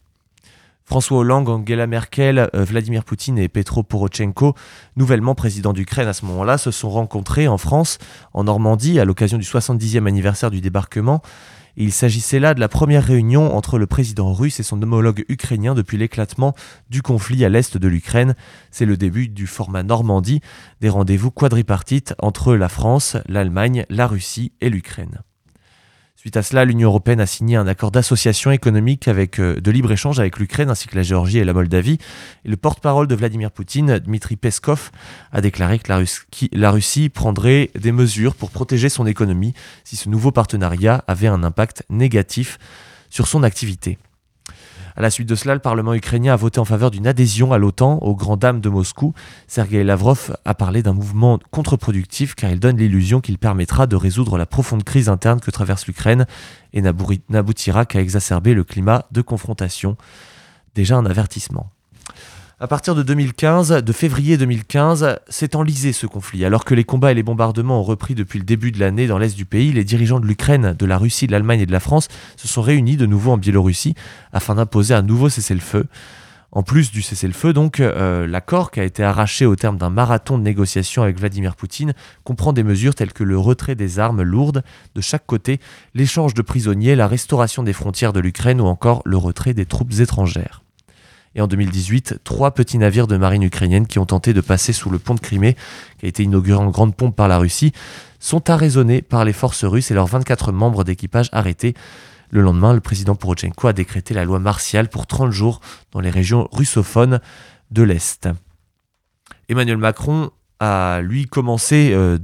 François 0.85 1.17
Hollande, 1.17 1.49
Angela 1.49 1.87
Merkel, 1.87 2.49
euh, 2.53 2.63
Vladimir 2.63 3.03
Poutine 3.03 3.39
et 3.39 3.49
Petro 3.49 3.81
Poroshenko, 3.81 4.53
nouvellement 4.95 5.33
président 5.33 5.73
d'Ukraine 5.73 6.07
à 6.07 6.13
ce 6.13 6.25
moment-là, 6.25 6.59
se 6.59 6.69
sont 6.69 6.91
rencontrés 6.91 7.47
en 7.47 7.57
France, 7.57 7.97
en 8.33 8.43
Normandie, 8.43 8.99
à 8.99 9.05
l'occasion 9.05 9.39
du 9.39 9.43
70e 9.43 10.07
anniversaire 10.07 10.51
du 10.51 10.61
débarquement. 10.61 11.23
il 11.75 11.91
s'agissait 11.91 12.39
là 12.39 12.53
de 12.53 12.59
la 12.59 12.69
première 12.69 13.03
réunion 13.03 13.57
entre 13.57 13.79
le 13.79 13.87
président 13.87 14.31
russe 14.31 14.59
et 14.59 14.63
son 14.63 14.81
homologue 14.81 15.25
ukrainien 15.27 15.73
depuis 15.73 15.97
l'éclatement 15.97 16.53
du 16.89 17.01
conflit 17.01 17.43
à 17.43 17.49
l'est 17.49 17.77
de 17.77 17.87
l'Ukraine. 17.87 18.35
C'est 18.69 18.85
le 18.85 18.95
début 18.95 19.27
du 19.27 19.47
format 19.47 19.81
Normandie, 19.81 20.39
des 20.81 20.89
rendez-vous 20.89 21.31
quadripartites 21.31 22.13
entre 22.21 22.55
la 22.55 22.69
France, 22.69 23.17
l'Allemagne, 23.27 23.85
la 23.89 24.05
Russie 24.05 24.53
et 24.61 24.69
l'Ukraine. 24.69 25.24
Suite 26.25 26.37
à 26.37 26.41
cela, 26.41 26.65
l'Union 26.65 26.89
européenne 26.89 27.19
a 27.19 27.27
signé 27.27 27.55
un 27.55 27.67
accord 27.67 27.91
d'association 27.91 28.49
économique 28.49 29.07
avec, 29.07 29.39
euh, 29.39 29.61
de 29.61 29.69
libre-échange 29.69 30.19
avec 30.19 30.39
l'Ukraine 30.39 30.71
ainsi 30.71 30.87
que 30.87 30.95
la 30.95 31.03
Géorgie 31.03 31.37
et 31.37 31.43
la 31.43 31.53
Moldavie. 31.53 31.99
Et 32.45 32.49
le 32.49 32.57
porte-parole 32.57 33.05
de 33.05 33.13
Vladimir 33.13 33.51
Poutine, 33.51 33.99
Dmitri 33.99 34.35
Peskov, 34.35 34.89
a 35.31 35.41
déclaré 35.41 35.77
que 35.77 35.93
la, 35.93 36.01
la 36.51 36.71
Russie 36.71 37.09
prendrait 37.09 37.69
des 37.79 37.91
mesures 37.91 38.33
pour 38.33 38.49
protéger 38.49 38.89
son 38.89 39.05
économie 39.05 39.53
si 39.83 39.97
ce 39.97 40.09
nouveau 40.09 40.31
partenariat 40.31 41.03
avait 41.05 41.27
un 41.27 41.43
impact 41.43 41.83
négatif 41.91 42.57
sur 43.11 43.27
son 43.27 43.43
activité. 43.43 43.99
À 44.97 45.01
la 45.01 45.09
suite 45.09 45.27
de 45.27 45.35
cela, 45.35 45.53
le 45.53 45.59
Parlement 45.59 45.93
ukrainien 45.93 46.33
a 46.33 46.37
voté 46.37 46.59
en 46.59 46.65
faveur 46.65 46.89
d'une 46.89 47.05
adhésion 47.05 47.51
à 47.51 47.57
l'OTAN 47.57 47.99
aux 48.01 48.15
grandes 48.15 48.39
dames 48.39 48.61
de 48.61 48.69
Moscou. 48.69 49.13
Sergei 49.45 49.83
Lavrov 49.83 50.37
a 50.45 50.53
parlé 50.53 50.83
d'un 50.83 50.93
mouvement 50.93 51.37
contre-productif 51.51 52.33
car 52.33 52.49
il 52.49 52.61
donne 52.61 52.77
l'illusion 52.77 53.19
qu'il 53.19 53.37
permettra 53.37 53.87
de 53.87 53.97
résoudre 53.97 54.37
la 54.37 54.45
profonde 54.45 54.85
crise 54.85 55.09
interne 55.09 55.41
que 55.41 55.51
traverse 55.51 55.85
l'Ukraine 55.87 56.25
et 56.71 56.81
n'aboutira 56.81 57.85
qu'à 57.85 57.99
exacerber 57.99 58.53
le 58.53 58.63
climat 58.63 59.05
de 59.11 59.21
confrontation. 59.21 59.97
Déjà 60.75 60.95
un 60.95 61.05
avertissement. 61.05 61.74
À 62.57 62.67
partir 62.67 62.95
de 62.95 63.03
2015, 63.03 63.83
de 63.83 63.91
février 63.91 64.37
2015, 64.37 65.19
s'est 65.27 65.57
enlisé 65.57 65.91
ce 65.91 66.07
conflit. 66.07 66.45
Alors 66.45 66.63
que 66.63 66.73
les 66.73 66.85
combats 66.85 67.11
et 67.11 67.13
les 67.13 67.21
bombardements 67.21 67.81
ont 67.81 67.83
repris 67.83 68.15
depuis 68.15 68.39
le 68.39 68.45
début 68.45 68.71
de 68.71 68.79
l'année 68.79 69.07
dans 69.07 69.17
l'est 69.17 69.35
du 69.35 69.43
pays, 69.43 69.73
les 69.73 69.83
dirigeants 69.83 70.21
de 70.21 70.25
l'Ukraine, 70.25 70.73
de 70.73 70.85
la 70.85 70.97
Russie, 70.97 71.27
de 71.27 71.33
l'Allemagne 71.33 71.59
et 71.59 71.65
de 71.65 71.73
la 71.73 71.81
France 71.81 72.07
se 72.37 72.47
sont 72.47 72.61
réunis 72.61 72.95
de 72.95 73.05
nouveau 73.05 73.33
en 73.33 73.37
Biélorussie 73.37 73.93
afin 74.31 74.55
d'imposer 74.55 74.93
un 74.93 75.01
nouveau 75.01 75.27
cessez-le-feu. 75.27 75.87
En 76.53 76.63
plus 76.63 76.93
du 76.93 77.01
cessez-le-feu, 77.01 77.51
donc, 77.51 77.81
euh, 77.81 78.25
l'accord 78.25 78.71
qui 78.71 78.79
a 78.79 78.85
été 78.85 79.03
arraché 79.03 79.45
au 79.45 79.57
terme 79.57 79.77
d'un 79.77 79.89
marathon 79.89 80.37
de 80.37 80.43
négociations 80.43 81.03
avec 81.03 81.19
Vladimir 81.19 81.57
Poutine 81.57 81.93
comprend 82.23 82.53
des 82.53 82.63
mesures 82.63 82.95
telles 82.95 83.11
que 83.11 83.25
le 83.25 83.37
retrait 83.37 83.75
des 83.75 83.99
armes 83.99 84.21
lourdes 84.21 84.63
de 84.95 85.01
chaque 85.01 85.25
côté, 85.25 85.59
l'échange 85.93 86.33
de 86.33 86.41
prisonniers, 86.41 86.95
la 86.95 87.09
restauration 87.09 87.63
des 87.63 87.73
frontières 87.73 88.13
de 88.13 88.21
l'Ukraine 88.21 88.61
ou 88.61 88.65
encore 88.65 89.01
le 89.03 89.17
retrait 89.17 89.53
des 89.53 89.65
troupes 89.65 89.91
étrangères. 89.99 90.64
Et 91.35 91.41
en 91.41 91.47
2018, 91.47 92.19
trois 92.23 92.51
petits 92.51 92.77
navires 92.77 93.07
de 93.07 93.17
marine 93.17 93.43
ukrainienne 93.43 93.87
qui 93.87 93.99
ont 93.99 94.05
tenté 94.05 94.33
de 94.33 94.39
passer 94.39 94.71
sous 94.71 94.89
le 94.89 94.99
pont 94.99 95.15
de 95.15 95.19
Crimée, 95.19 95.55
qui 95.99 96.05
a 96.05 96.09
été 96.09 96.23
inauguré 96.23 96.63
en 96.63 96.69
grande 96.69 96.95
pompe 96.95 97.15
par 97.15 97.27
la 97.27 97.37
Russie, 97.37 97.73
sont 98.19 98.49
arraisonnés 98.49 99.01
par 99.01 99.25
les 99.25 99.33
forces 99.33 99.65
russes 99.65 99.91
et 99.91 99.93
leurs 99.93 100.07
24 100.07 100.53
membres 100.53 100.85
d'équipage 100.85 101.29
arrêtés. 101.33 101.73
Le 102.29 102.41
lendemain, 102.41 102.73
le 102.73 102.79
président 102.79 103.15
Porochenko 103.15 103.67
a 103.67 103.73
décrété 103.73 104.13
la 104.13 104.23
loi 104.23 104.39
martiale 104.39 104.87
pour 104.87 105.07
30 105.07 105.31
jours 105.31 105.59
dans 105.91 105.99
les 105.99 106.09
régions 106.09 106.47
russophones 106.51 107.19
de 107.71 107.83
l'Est. 107.83 108.29
Emmanuel 109.49 109.77
Macron 109.77 110.31
a 110.59 111.01
lui 111.01 111.25
commencé 111.25 111.91
euh, 111.93 112.17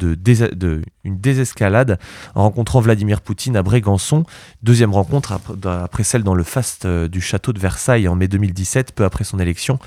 une 1.04 1.20
désescalade 1.20 2.00
en 2.36 2.44
rencontrant 2.44 2.80
Vladimir 2.80 3.22
Poutine 3.22 3.58
à 3.58 3.64
Brégançon. 3.64 4.26
Deuxième 4.64 4.94
rencontre 4.94 5.40
après, 5.66 6.04
celle 6.04 6.24
dans 6.24 6.36
le 6.36 6.44
faste 6.44 6.86
euh, 6.86 7.08
du 7.08 7.22
château 7.22 7.54
de 7.54 7.60
Versailles 7.60 8.08
en 8.08 8.16
mai 8.16 8.28
2017, 8.28 8.94
peu 8.94 9.04
après 9.04 9.24
son 9.24 9.40
élection. 9.40 9.80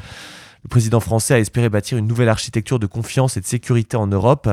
Le 0.62 0.68
président 0.68 1.00
français 1.00 1.34
a 1.34 1.38
espéré 1.38 1.68
bâtir 1.68 1.98
une 1.98 2.06
nouvelle 2.06 2.28
architecture 2.28 2.78
de 2.78 2.86
confiance 2.86 3.36
et 3.36 3.40
de 3.40 3.46
sécurité 3.46 3.96
en 3.96 4.06
Europe. 4.06 4.48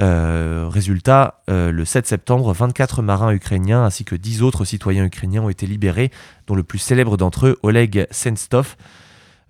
Euh, 0.00 0.68
résultat, 0.70 1.42
le 1.48 1.84
7 1.84 2.06
septembre, 2.06 2.52
24 2.52 3.02
marins 3.02 3.32
ukrainiens 3.32 3.84
ainsi 3.84 4.04
que 4.04 4.14
10 4.14 4.42
autres 4.42 4.64
citoyens 4.64 5.04
ukrainiens 5.04 5.42
ont 5.42 5.48
été 5.48 5.66
libérés, 5.66 6.10
dont 6.46 6.54
le 6.54 6.62
plus 6.62 6.78
célèbre 6.78 7.16
d'entre 7.16 7.48
eux, 7.48 7.58
Oleg 7.62 8.06
Senstov, 8.10 8.76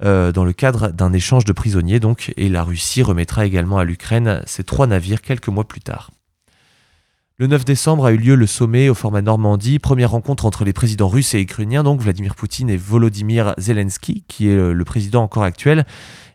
euh, 0.04 0.32
dans 0.32 0.44
le 0.44 0.52
cadre 0.52 0.88
d'un 0.88 1.12
échange 1.12 1.44
de 1.44 1.52
prisonniers 1.52 2.00
donc, 2.00 2.32
et 2.36 2.48
la 2.48 2.64
Russie 2.64 3.02
remettra 3.02 3.46
également 3.46 3.78
à 3.78 3.84
l'Ukraine 3.84 4.42
ces 4.46 4.64
trois 4.64 4.86
navires 4.86 5.22
quelques 5.22 5.48
mois 5.48 5.66
plus 5.66 5.80
tard. 5.80 6.10
Le 7.38 7.46
9 7.46 7.64
décembre 7.64 8.06
a 8.06 8.12
eu 8.12 8.18
lieu 8.18 8.34
le 8.34 8.46
sommet 8.46 8.88
au 8.88 8.94
format 8.94 9.22
Normandie, 9.22 9.78
première 9.78 10.10
rencontre 10.10 10.44
entre 10.44 10.64
les 10.64 10.72
présidents 10.72 11.08
russes 11.08 11.34
et 11.34 11.40
ukrainiens, 11.40 11.82
donc 11.82 12.00
Vladimir 12.00 12.34
Poutine 12.36 12.70
et 12.70 12.76
Volodymyr 12.76 13.54
Zelensky, 13.58 14.24
qui 14.28 14.48
est 14.48 14.72
le 14.72 14.84
président 14.84 15.22
encore 15.22 15.42
actuel. 15.42 15.84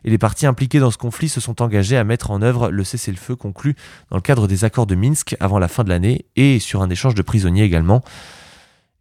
Et 0.04 0.10
les 0.10 0.18
parties 0.18 0.46
impliquées 0.46 0.80
dans 0.80 0.90
ce 0.90 0.98
conflit 0.98 1.28
se 1.28 1.40
sont 1.40 1.62
engagées 1.62 1.96
à 1.96 2.04
mettre 2.04 2.30
en 2.30 2.42
œuvre 2.42 2.70
le 2.70 2.84
cessez-le-feu 2.84 3.36
conclu 3.36 3.74
dans 4.10 4.16
le 4.16 4.22
cadre 4.22 4.46
des 4.46 4.64
accords 4.64 4.86
de 4.86 4.94
Minsk 4.94 5.36
avant 5.40 5.58
la 5.58 5.68
fin 5.68 5.84
de 5.84 5.88
l'année 5.88 6.26
et 6.36 6.58
sur 6.58 6.82
un 6.82 6.90
échange 6.90 7.14
de 7.14 7.22
prisonniers 7.22 7.64
également. 7.64 8.02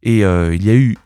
Et 0.04 0.24
euh, 0.24 0.56
il 0.56 0.66
y 0.66 0.70
a 0.70 0.76
eu 0.76 0.98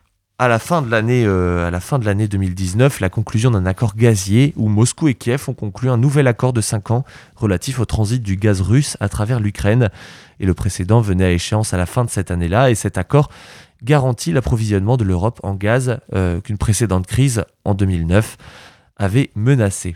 à 0.41 0.47
la 0.47 0.57
fin 0.57 0.81
de 0.81 0.89
l'année 0.89 1.23
euh, 1.23 1.67
à 1.67 1.69
la 1.69 1.79
fin 1.79 1.99
de 1.99 2.05
l'année 2.05 2.27
2019 2.27 2.99
la 2.99 3.09
conclusion 3.09 3.51
d'un 3.51 3.67
accord 3.67 3.95
gazier 3.95 4.55
où 4.57 4.69
Moscou 4.69 5.07
et 5.07 5.13
Kiev 5.13 5.43
ont 5.47 5.53
conclu 5.53 5.87
un 5.87 5.97
nouvel 5.97 6.25
accord 6.25 6.51
de 6.51 6.61
5 6.61 6.89
ans 6.89 7.05
relatif 7.35 7.79
au 7.79 7.85
transit 7.85 8.23
du 8.23 8.37
gaz 8.37 8.59
russe 8.59 8.97
à 8.99 9.07
travers 9.07 9.39
l'Ukraine 9.39 9.91
et 10.39 10.47
le 10.47 10.55
précédent 10.55 10.99
venait 10.99 11.25
à 11.25 11.31
échéance 11.31 11.75
à 11.75 11.77
la 11.77 11.85
fin 11.85 12.05
de 12.05 12.09
cette 12.09 12.31
année-là 12.31 12.71
et 12.71 12.75
cet 12.75 12.97
accord 12.97 13.29
garantit 13.83 14.31
l'approvisionnement 14.31 14.97
de 14.97 15.03
l'Europe 15.03 15.39
en 15.43 15.53
gaz 15.53 15.99
euh, 16.15 16.41
qu'une 16.41 16.57
précédente 16.57 17.05
crise 17.05 17.45
en 17.63 17.75
2009 17.75 18.37
avait 18.97 19.29
menacé. 19.35 19.95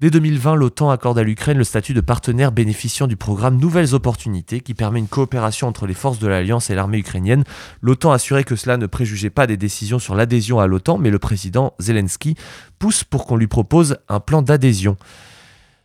Dès 0.00 0.10
2020, 0.10 0.54
l'OTAN 0.54 0.90
accorde 0.90 1.18
à 1.18 1.24
l'Ukraine 1.24 1.58
le 1.58 1.64
statut 1.64 1.92
de 1.92 2.00
partenaire 2.00 2.52
bénéficiant 2.52 3.08
du 3.08 3.16
programme 3.16 3.56
Nouvelles 3.56 3.96
Opportunités 3.96 4.60
qui 4.60 4.72
permet 4.72 5.00
une 5.00 5.08
coopération 5.08 5.66
entre 5.66 5.88
les 5.88 5.94
forces 5.94 6.20
de 6.20 6.28
l'Alliance 6.28 6.70
et 6.70 6.76
l'armée 6.76 6.98
ukrainienne. 6.98 7.42
L'OTAN 7.82 8.12
assurait 8.12 8.44
que 8.44 8.54
cela 8.54 8.76
ne 8.76 8.86
préjugeait 8.86 9.28
pas 9.28 9.48
des 9.48 9.56
décisions 9.56 9.98
sur 9.98 10.14
l'adhésion 10.14 10.60
à 10.60 10.68
l'OTAN, 10.68 10.98
mais 10.98 11.10
le 11.10 11.18
président 11.18 11.74
Zelensky 11.80 12.36
pousse 12.78 13.02
pour 13.02 13.26
qu'on 13.26 13.34
lui 13.34 13.48
propose 13.48 13.96
un 14.08 14.20
plan 14.20 14.40
d'adhésion. 14.40 14.96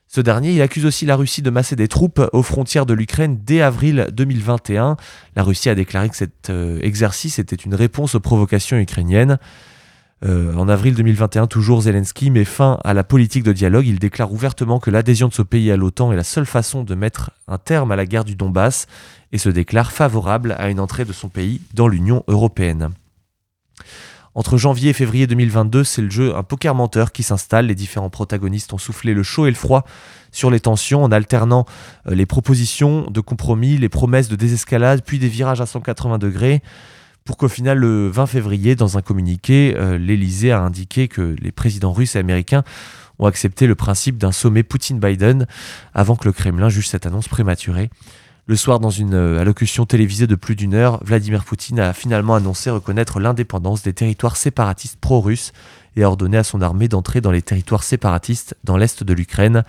Ce 0.08 0.22
dernier, 0.22 0.54
il 0.54 0.62
accuse 0.62 0.86
aussi 0.86 1.08
la 1.08 1.16
Russie 1.16 1.42
de 1.42 1.50
masser 1.50 1.76
des 1.76 1.88
troupes 1.88 2.22
aux 2.34 2.44
frontières 2.44 2.86
de 2.86 2.94
l'Ukraine 2.94 3.40
dès 3.44 3.62
avril 3.62 4.10
2021. 4.14 4.96
La 5.36 5.42
Russie 5.42 5.70
a 5.70 5.76
déclaré 5.76 6.10
que 6.10 6.16
cet 6.16 6.52
euh, 6.52 6.78
exercice 6.84 7.40
était 7.40 7.56
une 7.56 7.74
réponse 7.74 8.14
aux 8.14 8.20
provocations 8.20 8.78
ukrainiennes. 8.78 9.40
Euh, 10.26 10.54
en 10.56 10.70
avril 10.70 10.96
2021, 10.96 11.48
toujours 11.48 11.82
Zelensky 11.82 12.32
met 12.32 12.46
fin 12.46 12.80
à 12.86 12.94
la 12.94 13.04
politique 13.04 13.44
de 13.44 13.52
dialogue. 13.52 13.86
Il 13.86 14.00
déclare 14.00 14.32
ouvertement 14.32 14.80
que 14.80 14.90
l'adhésion 14.90 15.28
de 15.28 15.34
ce 15.34 15.42
pays 15.42 15.70
à 15.70 15.76
l'OTAN 15.76 16.14
est 16.14 16.16
la 16.16 16.24
seule 16.24 16.46
façon 16.46 16.84
de 16.84 16.96
mettre 16.96 17.32
un 17.50 17.58
terme 17.58 17.92
à 17.92 17.98
la 17.98 18.06
guerre 18.06 18.24
du 18.24 18.36
Donbass 18.36 18.88
et 19.34 19.38
se 19.38 19.50
déclare 19.50 19.92
favorable 19.92 20.56
à 20.58 20.70
une 20.70 20.80
entrée 20.80 21.04
de 21.04 21.12
son 21.12 21.28
pays 21.28 21.60
dans 21.74 21.90
l'Union 21.90 22.24
européenne. 22.28 22.92
Entre 24.36 24.58
janvier 24.58 24.92
et 24.92 24.94
février 24.94 25.28
2022, 25.28 25.84
c'est 25.84 26.02
le 26.02 26.10
jeu 26.10 26.36
Un 26.36 26.42
poker 26.42 26.74
menteur 26.74 27.12
qui 27.12 27.22
s'installe. 27.22 27.68
Les 27.68 27.76
différents 27.76 28.10
protagonistes 28.10 28.74
ont 28.74 28.78
soufflé 28.78 29.14
le 29.14 29.24
chaud 29.24 29.46
et 29.46 29.52
le 29.52 29.56
froid 29.56 29.86
sur 30.32 30.50
les 30.50 30.62
tensions 30.62 31.04
en 31.04 31.12
alternant 31.12 31.66
euh, 32.08 32.16
les 32.16 32.26
propositions 32.26 33.12
de 33.12 33.20
compromis, 33.20 33.78
les 33.78 33.90
promesses 33.90 34.30
de 34.30 34.36
désescalade, 34.36 35.02
puis 35.06 35.20
des 35.20 35.28
virages 35.28 35.62
à 35.62 35.66
180 35.66 36.18
degrés 36.18 36.64
pour 37.26 37.38
qu'au 37.38 37.48
final, 37.48 37.78
le 37.78 38.10
20 38.10 38.26
février, 38.26 38.76
dans 38.76 38.98
un 38.98 39.02
communiqué, 39.02 39.76
euh, 39.78 39.98
l'Elysée 39.98 40.52
a 40.52 40.60
indiqué 40.60 41.08
que 41.08 41.36
les 41.40 41.52
présidents 41.52 41.94
russes 41.94 42.16
et 42.16 42.20
américains 42.20 42.64
ont 43.20 43.28
accepté 43.28 43.68
le 43.68 43.76
principe 43.76 44.18
d'un 44.18 44.32
sommet 44.32 44.64
Poutine-Biden 44.64 45.48
avant 45.94 46.16
que 46.16 46.26
le 46.26 46.34
Kremlin 46.34 46.70
juge 46.70 46.90
cette 46.90 47.06
annonce 47.06 47.28
prématurée. 47.28 47.90
Le 48.46 48.58
soir, 48.58 48.82
dans 48.82 48.90
une 48.90 49.14
euh, 49.14 49.40
allocution 49.40 49.86
télévisée 49.86 50.28
de 50.28 50.36
plus 50.36 50.58
d'une 50.58 50.74
heure, 50.74 51.02
Vladimir 51.06 51.46
Poutine 51.46 51.80
a 51.80 51.94
finalement 51.94 52.36
annoncé 52.36 52.70
reconnaître 52.70 53.22
l'indépendance 53.22 53.84
des 53.84 53.94
territoires 53.94 54.36
séparatistes 54.36 55.00
pro-russes 55.00 55.54
et 55.96 56.04
a 56.04 56.10
ordonné 56.10 56.38
à 56.38 56.44
son 56.44 56.62
armée 56.62 56.90
d'entrer 56.90 57.22
dans 57.22 57.32
les 57.32 57.42
territoires 57.42 57.84
séparatistes 57.84 58.58
dans 58.66 58.76
l'est 58.76 59.02
de 59.02 59.14
l'Ukraine. 59.14 59.64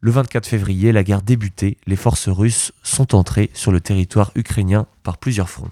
Le 0.00 0.10
24 0.10 0.46
février, 0.46 0.90
la 0.90 1.04
guerre 1.04 1.20
débutait, 1.20 1.76
les 1.86 1.96
forces 1.96 2.30
russes 2.30 2.72
sont 2.82 3.14
entrées 3.14 3.50
sur 3.52 3.72
le 3.72 3.80
territoire 3.80 4.32
ukrainien 4.36 4.86
par 5.02 5.18
plusieurs 5.18 5.50
fronts. 5.50 5.70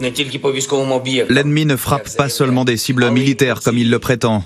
L'ennemi 0.00 1.66
ne 1.66 1.76
frappe 1.76 2.16
pas 2.16 2.28
seulement 2.28 2.64
des 2.64 2.76
cibles 2.76 3.10
militaires 3.10 3.60
comme 3.60 3.78
il 3.78 3.90
le 3.90 3.98
prétend, 3.98 4.44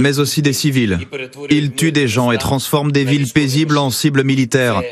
mais 0.00 0.18
aussi 0.18 0.42
des 0.42 0.52
civils. 0.52 0.98
Il 1.50 1.72
tue 1.72 1.92
des 1.92 2.08
gens 2.08 2.32
et 2.32 2.38
transforme 2.38 2.92
des 2.92 3.04
villes 3.04 3.32
paisibles 3.32 3.78
en 3.78 3.90
cibles 3.90 4.24
militaires. 4.24 4.82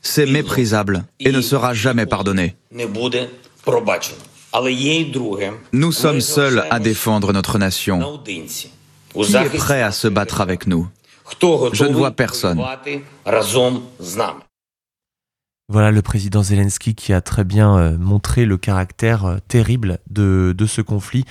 C'est 0.00 0.26
méprisable 0.26 1.04
et 1.20 1.32
ne 1.32 1.40
sera 1.40 1.72
jamais 1.72 2.06
pardonné. 2.06 2.56
Nous 5.72 5.92
sommes 5.92 6.20
seuls 6.20 6.64
à 6.70 6.78
défendre 6.78 7.32
notre 7.32 7.58
nation. 7.58 8.20
Qui 8.24 9.36
est 9.36 9.56
prêt 9.56 9.82
à 9.82 9.92
se 9.92 10.08
battre 10.08 10.40
avec 10.40 10.66
nous? 10.66 10.88
Je 11.72 11.84
ne 11.84 11.94
vois 11.94 12.10
personne. 12.10 12.62
Voilà 15.70 15.90
le 15.90 16.02
président 16.02 16.42
Zelensky 16.42 16.94
qui 16.94 17.14
a 17.14 17.22
très 17.22 17.42
bien 17.42 17.78
euh, 17.78 17.96
montré 17.96 18.44
le 18.44 18.58
caractère 18.58 19.24
euh, 19.24 19.38
terrible 19.48 19.98
de, 20.10 20.54
ce 20.66 20.82
conflit. 20.82 21.24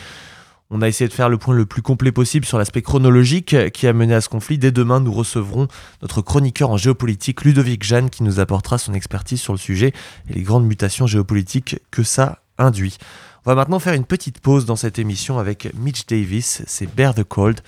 On 0.72 0.82
a 0.82 0.88
essayé 0.88 1.08
de 1.08 1.14
faire 1.14 1.30
le 1.30 1.38
point 1.38 1.54
le 1.54 1.68
plus 1.68 1.84
complet 1.84 2.12
possible 2.12 2.44
sur 2.44 2.58
l'aspect 2.58 2.82
chronologique 2.82 3.56
qui 3.74 3.86
a 3.86 3.94
mené 3.94 4.16
à 4.16 4.22
ce 4.22 4.30
conflit. 4.30 4.58
Dès 4.58 4.72
demain, 4.72 5.00
nous 5.00 5.14
recevrons 5.14 5.68
notre 6.02 6.24
chroniqueur 6.24 6.72
en 6.72 6.78
géopolitique, 6.78 7.44
Ludovic 7.44 7.84
Jeanne, 7.84 8.10
qui 8.10 8.24
nous 8.24 8.40
apportera 8.40 8.80
son 8.80 8.96
expertise 8.96 9.40
sur 9.40 9.54
le 9.54 9.60
sujet 9.60 9.94
et 10.28 10.34
les 10.34 10.42
grandes 10.42 10.66
mutations 10.66 11.06
géopolitiques 11.06 11.80
que 11.92 12.02
ça 12.02 12.40
induit. 12.58 12.98
On 13.46 13.52
va 13.52 13.56
maintenant 13.56 13.78
faire 13.78 13.94
une 13.94 14.06
petite 14.06 14.40
pause 14.40 14.66
dans 14.66 14.76
cette 14.76 14.98
émission 14.98 15.38
avec 15.38 15.72
Mitch 15.76 16.08
Davis, 16.08 16.64
c'est 16.66 16.88
Bear 16.96 17.14
the 17.14 17.24
Cold, 17.24 17.60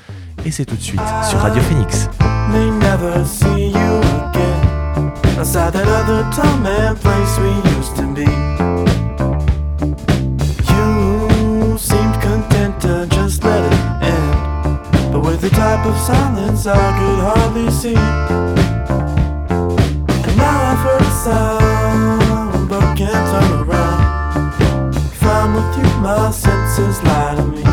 et 0.44 0.50
c'est 0.50 0.66
tout 0.66 0.78
de 0.78 0.82
suite 0.82 1.02
sur 1.30 1.38
Radio 1.40 1.62
Phoenix. 1.62 2.10
Inside 5.46 5.74
that 5.74 5.88
other 5.88 6.24
time 6.32 6.66
and 6.66 6.98
place 6.98 7.38
we 7.38 7.52
used 7.78 7.96
to 7.98 8.06
be. 8.18 8.26
You 10.74 11.78
seemed 11.78 12.16
content 12.20 12.82
to 12.82 13.06
just 13.16 13.44
let 13.44 13.62
it 13.72 13.80
end. 14.02 15.14
But 15.14 15.20
with 15.20 15.42
the 15.42 15.52
type 15.52 15.86
of 15.86 15.96
silence 16.00 16.66
I 16.66 16.74
could 16.98 17.20
hardly 17.28 17.70
see. 17.70 17.96
And 20.26 20.36
now 20.36 20.72
I've 20.72 20.80
heard 20.80 21.02
a 21.04 21.12
sound 21.26 22.68
but 22.68 22.98
can't 22.98 23.26
turn 23.30 23.70
around 23.70 24.96
If 24.96 25.24
I'm 25.24 25.54
with 25.54 25.78
you 25.78 26.02
my 26.02 26.32
senses 26.32 27.04
lie 27.04 27.36
to 27.36 27.44
me. 27.44 27.65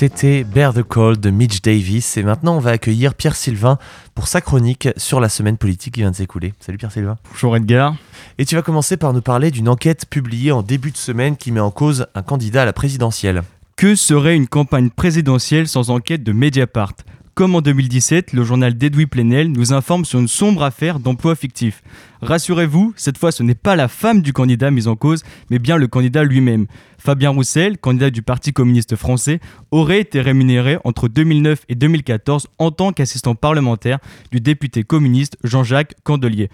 C'était 0.00 0.44
Bear 0.44 0.72
the 0.74 0.84
Cold 0.84 1.18
de 1.18 1.28
Mitch 1.30 1.60
Davis. 1.60 2.16
Et 2.16 2.22
maintenant, 2.22 2.56
on 2.56 2.60
va 2.60 2.70
accueillir 2.70 3.16
Pierre 3.16 3.34
Sylvain 3.34 3.78
pour 4.14 4.28
sa 4.28 4.40
chronique 4.40 4.88
sur 4.96 5.18
la 5.18 5.28
semaine 5.28 5.56
politique 5.56 5.94
qui 5.94 6.02
vient 6.02 6.12
de 6.12 6.14
s'écouler. 6.14 6.54
Salut 6.60 6.78
Pierre 6.78 6.92
Sylvain. 6.92 7.16
Bonjour 7.32 7.56
Edgar. 7.56 7.96
Et 8.38 8.44
tu 8.44 8.54
vas 8.54 8.62
commencer 8.62 8.96
par 8.96 9.12
nous 9.12 9.22
parler 9.22 9.50
d'une 9.50 9.68
enquête 9.68 10.06
publiée 10.08 10.52
en 10.52 10.62
début 10.62 10.92
de 10.92 10.96
semaine 10.96 11.36
qui 11.36 11.50
met 11.50 11.58
en 11.58 11.72
cause 11.72 12.06
un 12.14 12.22
candidat 12.22 12.62
à 12.62 12.64
la 12.64 12.72
présidentielle. 12.72 13.42
Que 13.74 13.96
serait 13.96 14.36
une 14.36 14.46
campagne 14.46 14.90
présidentielle 14.90 15.66
sans 15.66 15.90
enquête 15.90 16.22
de 16.22 16.30
Mediapart? 16.30 16.94
Comme 17.38 17.54
en 17.54 17.60
2017, 17.60 18.32
le 18.32 18.42
journal 18.42 18.76
d'Edoui 18.76 19.06
Plenel 19.06 19.52
nous 19.52 19.72
informe 19.72 20.04
sur 20.04 20.18
une 20.18 20.26
sombre 20.26 20.64
affaire 20.64 20.98
d'emploi 20.98 21.36
fictif. 21.36 21.84
Rassurez-vous, 22.20 22.94
cette 22.96 23.16
fois 23.16 23.30
ce 23.30 23.44
n'est 23.44 23.54
pas 23.54 23.76
la 23.76 23.86
femme 23.86 24.22
du 24.22 24.32
candidat 24.32 24.72
mise 24.72 24.88
en 24.88 24.96
cause, 24.96 25.22
mais 25.48 25.60
bien 25.60 25.76
le 25.76 25.86
candidat 25.86 26.24
lui-même. 26.24 26.66
Fabien 26.98 27.30
Roussel, 27.30 27.78
candidat 27.78 28.10
du 28.10 28.22
Parti 28.22 28.52
communiste 28.52 28.96
français, 28.96 29.38
aurait 29.70 30.00
été 30.00 30.20
rémunéré 30.20 30.78
entre 30.82 31.06
2009 31.06 31.60
et 31.68 31.76
2014 31.76 32.48
en 32.58 32.72
tant 32.72 32.90
qu'assistant 32.90 33.36
parlementaire 33.36 34.00
du 34.32 34.40
député 34.40 34.82
communiste 34.82 35.36
Jean-Jacques 35.44 35.94
Candelier. 36.02 36.50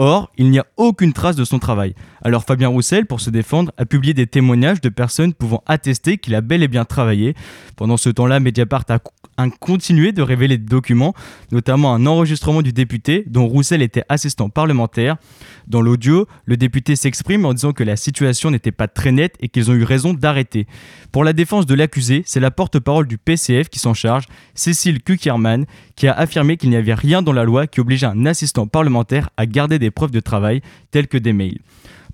Or, 0.00 0.30
il 0.38 0.50
n'y 0.50 0.60
a 0.60 0.66
aucune 0.76 1.12
trace 1.12 1.34
de 1.34 1.44
son 1.44 1.58
travail. 1.58 1.92
Alors 2.22 2.44
Fabien 2.44 2.68
Roussel, 2.68 3.04
pour 3.04 3.20
se 3.20 3.30
défendre, 3.30 3.72
a 3.76 3.84
publié 3.84 4.14
des 4.14 4.28
témoignages 4.28 4.80
de 4.80 4.90
personnes 4.90 5.34
pouvant 5.34 5.64
attester 5.66 6.18
qu'il 6.18 6.36
a 6.36 6.40
bel 6.40 6.62
et 6.62 6.68
bien 6.68 6.84
travaillé. 6.84 7.34
Pendant 7.74 7.96
ce 7.96 8.08
temps-là, 8.08 8.38
Mediapart 8.38 8.84
a, 8.88 9.00
continué 9.58 10.12
de 10.12 10.22
révéler 10.22 10.56
des 10.56 10.66
documents, 10.66 11.14
notamment 11.50 11.94
un 11.94 12.06
enregistrement 12.06 12.62
du 12.62 12.72
député 12.72 13.24
dont 13.26 13.46
Roussel 13.46 13.82
était 13.82 14.04
assistant 14.08 14.50
parlementaire. 14.50 15.16
Dans 15.66 15.80
l'audio, 15.80 16.28
le 16.44 16.56
député 16.56 16.94
s'exprime 16.94 17.44
en 17.44 17.52
disant 17.52 17.72
que 17.72 17.82
la 17.82 17.96
situation 17.96 18.52
n'était 18.52 18.72
pas 18.72 18.86
très 18.86 19.10
nette 19.10 19.34
et 19.40 19.48
qu'ils 19.48 19.68
ont 19.68 19.74
eu 19.74 19.82
raison 19.82 20.14
d'arrêter. 20.14 20.68
Pour 21.10 21.24
la 21.24 21.32
défense 21.32 21.66
de 21.66 21.74
l'accusé, 21.74 22.22
c'est 22.24 22.40
la 22.40 22.52
porte-parole 22.52 23.08
du 23.08 23.18
PCF 23.18 23.68
qui 23.68 23.80
s'en 23.80 23.94
charge, 23.94 24.26
Cécile 24.54 25.02
Kuckerman, 25.02 25.66
qui 25.98 26.06
a 26.06 26.12
affirmé 26.12 26.56
qu'il 26.56 26.70
n'y 26.70 26.76
avait 26.76 26.94
rien 26.94 27.22
dans 27.22 27.32
la 27.32 27.42
loi 27.42 27.66
qui 27.66 27.80
obligeait 27.80 28.06
un 28.06 28.24
assistant 28.24 28.68
parlementaire 28.68 29.30
à 29.36 29.46
garder 29.46 29.80
des 29.80 29.90
preuves 29.90 30.12
de 30.12 30.20
travail 30.20 30.62
telles 30.92 31.08
que 31.08 31.18
des 31.18 31.32
mails. 31.32 31.58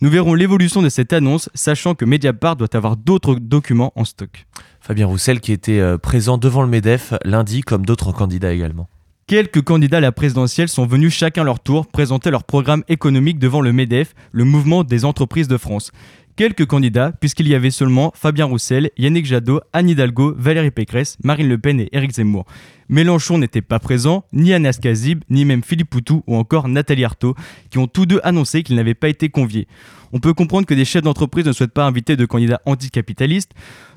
Nous 0.01 0.09
verrons 0.09 0.33
l'évolution 0.33 0.81
de 0.81 0.89
cette 0.89 1.13
annonce, 1.13 1.51
sachant 1.55 1.95
que 1.95 2.07
Mediapart 2.07 2.57
doit 2.57 2.75
avoir 2.75 2.97
d'autres 2.97 3.35
documents 3.35 3.93
en 3.95 4.05
stock. 4.05 4.47
Fabien 4.81 5.07
Roussel 5.07 5.39
qui 5.39 5.53
était 5.53 5.81
euh, 5.81 5.99
présent 5.99 6.39
devant 6.39 6.63
le 6.63 6.69
MEDEF 6.69 7.13
lundi 7.25 7.61
comme 7.61 7.85
d'autres 7.85 8.13
candidats 8.13 8.55
également. 8.55 8.89
Quelques 9.27 9.63
candidats 9.63 9.99
à 9.99 10.01
la 10.01 10.13
présidentielle 10.13 10.69
sont 10.69 10.87
venus 10.87 11.15
chacun 11.15 11.45
leur 11.45 11.61
tour 11.61 11.87
présenter 11.87 12.31
leur 12.31 12.45
programme 12.45 12.85
économique 12.89 13.39
devant 13.39 13.61
le 13.61 13.73
MEDEF, 13.73 14.15
le 14.33 14.45
mouvement 14.45 14.83
des 14.83 15.05
entreprises 15.05 15.49
de 15.49 15.57
France. 15.57 15.93
Quelques 16.37 16.67
candidats, 16.67 17.13
puisqu'il 17.13 17.47
y 17.47 17.55
avait 17.55 17.71
seulement 17.71 18.11
Fabien 18.17 18.47
Roussel, 18.47 18.91
Yannick 18.99 19.25
Jadot, 19.25 19.61
Anne 19.73 19.89
Hidalgo, 19.89 20.35
Valérie 20.37 20.73
Pécresse, 20.73 21.17
Marine 21.23 21.49
Le 21.49 21.59
Pen 21.59 21.79
et 21.79 21.89
Éric 21.93 22.11
Zemmour. 22.11 22.45
Mélenchon 22.89 23.39
n'était 23.39 23.63
pas 23.63 23.79
présent, 23.79 24.25
ni 24.33 24.53
Anas 24.53 24.79
Kazib, 24.83 25.23
ni 25.31 25.45
même 25.45 25.63
Philippe 25.63 25.91
Poutou 25.91 26.25
ou 26.27 26.35
encore 26.35 26.67
Nathalie 26.67 27.05
Arthaud, 27.05 27.37
qui 27.71 27.79
ont 27.79 27.87
tous 27.87 28.05
deux 28.05 28.21
annoncé 28.25 28.65
qu'ils 28.65 28.75
n'avaient 28.75 28.95
pas 28.95 29.09
été 29.09 29.29
conviés. 29.29 29.69
On 30.13 30.19
peut 30.19 30.35
comprendre 30.35 30.67
que 30.67 30.75
des 30.75 30.85
chefs 30.85 31.05
d'entreprise 31.05 31.47
ne 31.47 31.53
souhaitent 31.53 31.73
pas 31.73 31.87
inviter 31.87 32.17
de 32.17 32.27
candidats 32.27 32.61
anticapitalistes. 32.67 33.53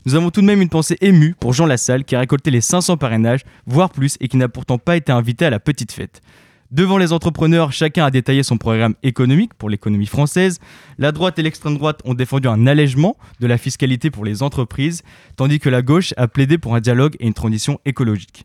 Nous 0.06 0.14
avons 0.14 0.30
tout 0.30 0.42
de 0.42 0.46
même 0.46 0.62
une 0.62 0.70
pensée 0.70 0.98
émue 1.02 1.34
pour 1.40 1.54
Jean 1.54 1.66
Lassalle, 1.66 2.06
qui 2.06 2.16
a 2.16 2.20
récolté 2.20 2.52
les 2.52 2.62
500 2.62 2.98
parrainages, 2.98 3.46
voire 3.66 3.90
plus, 3.90 4.16
et 4.20 4.28
qui 4.28 4.38
n'a 4.38 4.48
pourtant 4.48 4.78
pas 4.78 4.96
été 4.96 5.12
invité 5.12 5.46
à 5.46 5.50
la 5.50 5.60
petite 5.60 5.92
fête. 5.92 6.22
Devant 6.70 6.98
les 6.98 7.14
entrepreneurs, 7.14 7.72
chacun 7.72 8.06
a 8.06 8.12
détaillé 8.12 8.44
son 8.44 8.58
programme 8.58 8.96
économique 9.02 9.54
pour 9.54 9.70
l'économie 9.70 10.06
française. 10.06 10.60
La 10.98 11.14
droite 11.14 11.40
et 11.40 11.42
l'extrême 11.42 11.78
droite 11.78 12.02
ont 12.04 12.14
défendu 12.14 12.50
un 12.50 12.68
allègement 12.68 13.16
de 13.40 13.48
la 13.48 13.58
fiscalité 13.58 14.12
pour 14.12 14.26
les 14.26 14.44
entreprises, 14.44 15.02
tandis 15.38 15.60
que 15.60 15.70
la 15.70 15.82
gauche 15.82 16.14
a 16.18 16.28
plaidé 16.28 16.58
pour 16.58 16.76
un 16.76 16.82
dialogue 16.82 17.16
et 17.22 17.28
une 17.28 17.34
transition 17.34 17.80
écologique. 17.86 18.44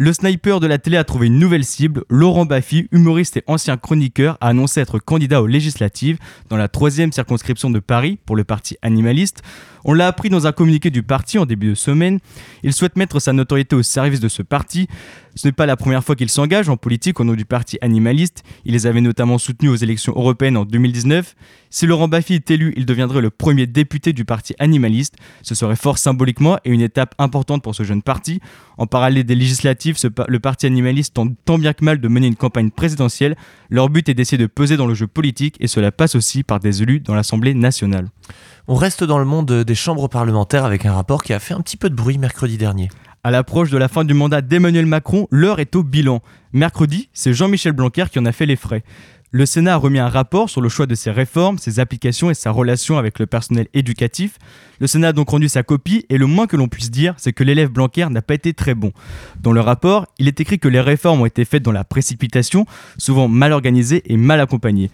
Le 0.00 0.12
sniper 0.12 0.60
de 0.60 0.68
la 0.68 0.78
télé 0.78 0.96
a 0.96 1.02
trouvé 1.02 1.26
une 1.26 1.40
nouvelle 1.40 1.64
cible. 1.64 2.04
Laurent 2.08 2.46
Baffy, 2.46 2.86
humoriste 2.92 3.36
et 3.36 3.42
ancien 3.48 3.76
chroniqueur, 3.76 4.38
a 4.40 4.46
annoncé 4.46 4.80
être 4.80 5.00
candidat 5.00 5.42
aux 5.42 5.48
législatives 5.48 6.18
dans 6.48 6.56
la 6.56 6.68
troisième 6.68 7.10
circonscription 7.10 7.68
de 7.68 7.80
Paris 7.80 8.16
pour 8.24 8.36
le 8.36 8.44
parti 8.44 8.76
animaliste. 8.80 9.42
On 9.84 9.94
l'a 9.94 10.06
appris 10.06 10.28
dans 10.28 10.46
un 10.46 10.52
communiqué 10.52 10.90
du 10.90 11.02
parti 11.02 11.36
en 11.36 11.46
début 11.46 11.70
de 11.70 11.74
semaine. 11.74 12.20
Il 12.62 12.72
souhaite 12.72 12.96
mettre 12.96 13.18
sa 13.18 13.32
notoriété 13.32 13.74
au 13.74 13.82
service 13.82 14.20
de 14.20 14.28
ce 14.28 14.42
parti. 14.42 14.86
Ce 15.38 15.46
n'est 15.46 15.52
pas 15.52 15.66
la 15.66 15.76
première 15.76 16.02
fois 16.02 16.16
qu'il 16.16 16.28
s'engage 16.30 16.68
en 16.68 16.76
politique 16.76 17.20
au 17.20 17.24
nom 17.24 17.34
du 17.34 17.44
parti 17.44 17.78
animaliste. 17.80 18.42
Il 18.64 18.72
les 18.72 18.88
avait 18.88 19.00
notamment 19.00 19.38
soutenus 19.38 19.70
aux 19.70 19.76
élections 19.76 20.12
européennes 20.16 20.56
en 20.56 20.64
2019. 20.64 21.36
Si 21.70 21.86
Laurent 21.86 22.08
Baffy 22.08 22.34
est 22.34 22.50
élu, 22.50 22.74
il 22.76 22.86
deviendrait 22.86 23.20
le 23.20 23.30
premier 23.30 23.68
député 23.68 24.12
du 24.12 24.24
parti 24.24 24.56
animaliste. 24.58 25.14
Ce 25.42 25.54
serait 25.54 25.76
fort 25.76 25.98
symboliquement 25.98 26.58
et 26.64 26.70
une 26.70 26.80
étape 26.80 27.14
importante 27.18 27.62
pour 27.62 27.76
ce 27.76 27.84
jeune 27.84 28.02
parti. 28.02 28.40
En 28.78 28.88
parallèle 28.88 29.22
des 29.22 29.36
législatives, 29.36 29.96
le 30.26 30.40
parti 30.40 30.66
animaliste 30.66 31.14
tente 31.14 31.36
tant 31.44 31.56
bien 31.56 31.72
que 31.72 31.84
mal 31.84 32.00
de 32.00 32.08
mener 32.08 32.26
une 32.26 32.34
campagne 32.34 32.72
présidentielle. 32.72 33.36
Leur 33.70 33.90
but 33.90 34.08
est 34.08 34.14
d'essayer 34.14 34.38
de 34.38 34.48
peser 34.48 34.76
dans 34.76 34.88
le 34.88 34.94
jeu 34.94 35.06
politique 35.06 35.54
et 35.60 35.68
cela 35.68 35.92
passe 35.92 36.16
aussi 36.16 36.42
par 36.42 36.58
des 36.58 36.82
élus 36.82 36.98
dans 36.98 37.14
l'Assemblée 37.14 37.54
nationale. 37.54 38.08
On 38.66 38.74
reste 38.74 39.04
dans 39.04 39.20
le 39.20 39.24
monde 39.24 39.62
des 39.62 39.74
chambres 39.76 40.08
parlementaires 40.08 40.64
avec 40.64 40.84
un 40.84 40.94
rapport 40.94 41.22
qui 41.22 41.32
a 41.32 41.38
fait 41.38 41.54
un 41.54 41.60
petit 41.60 41.76
peu 41.76 41.90
de 41.90 41.94
bruit 41.94 42.18
mercredi 42.18 42.58
dernier. 42.58 42.88
À 43.28 43.30
l'approche 43.30 43.68
de 43.70 43.76
la 43.76 43.88
fin 43.88 44.06
du 44.06 44.14
mandat 44.14 44.40
d'Emmanuel 44.40 44.86
Macron, 44.86 45.28
l'heure 45.30 45.60
est 45.60 45.76
au 45.76 45.82
bilan. 45.82 46.22
Mercredi, 46.54 47.10
c'est 47.12 47.34
Jean-Michel 47.34 47.72
Blanquer 47.72 48.06
qui 48.10 48.18
en 48.18 48.24
a 48.24 48.32
fait 48.32 48.46
les 48.46 48.56
frais. 48.56 48.82
Le 49.30 49.44
Sénat 49.44 49.74
a 49.74 49.76
remis 49.76 49.98
un 49.98 50.08
rapport 50.08 50.48
sur 50.48 50.62
le 50.62 50.70
choix 50.70 50.86
de 50.86 50.94
ses 50.94 51.10
réformes, 51.10 51.58
ses 51.58 51.80
applications 51.80 52.30
et 52.30 52.34
sa 52.34 52.50
relation 52.50 52.96
avec 52.96 53.18
le 53.18 53.26
personnel 53.26 53.66
éducatif. 53.74 54.38
Le 54.78 54.86
Sénat 54.86 55.08
a 55.08 55.12
donc 55.12 55.28
rendu 55.28 55.50
sa 55.50 55.62
copie 55.62 56.06
et 56.08 56.16
le 56.16 56.24
moins 56.24 56.46
que 56.46 56.56
l'on 56.56 56.66
puisse 56.66 56.90
dire, 56.90 57.12
c'est 57.18 57.34
que 57.34 57.44
l'élève 57.44 57.68
Blanquer 57.68 58.06
n'a 58.08 58.22
pas 58.22 58.32
été 58.32 58.54
très 58.54 58.74
bon. 58.74 58.90
Dans 59.38 59.52
le 59.52 59.60
rapport, 59.60 60.06
il 60.18 60.28
est 60.28 60.40
écrit 60.40 60.58
que 60.58 60.68
les 60.68 60.80
réformes 60.80 61.20
ont 61.20 61.26
été 61.26 61.44
faites 61.44 61.62
dans 61.62 61.72
la 61.72 61.84
précipitation, 61.84 62.64
souvent 62.96 63.28
mal 63.28 63.52
organisées 63.52 64.02
et 64.06 64.16
mal 64.16 64.40
accompagnées. 64.40 64.90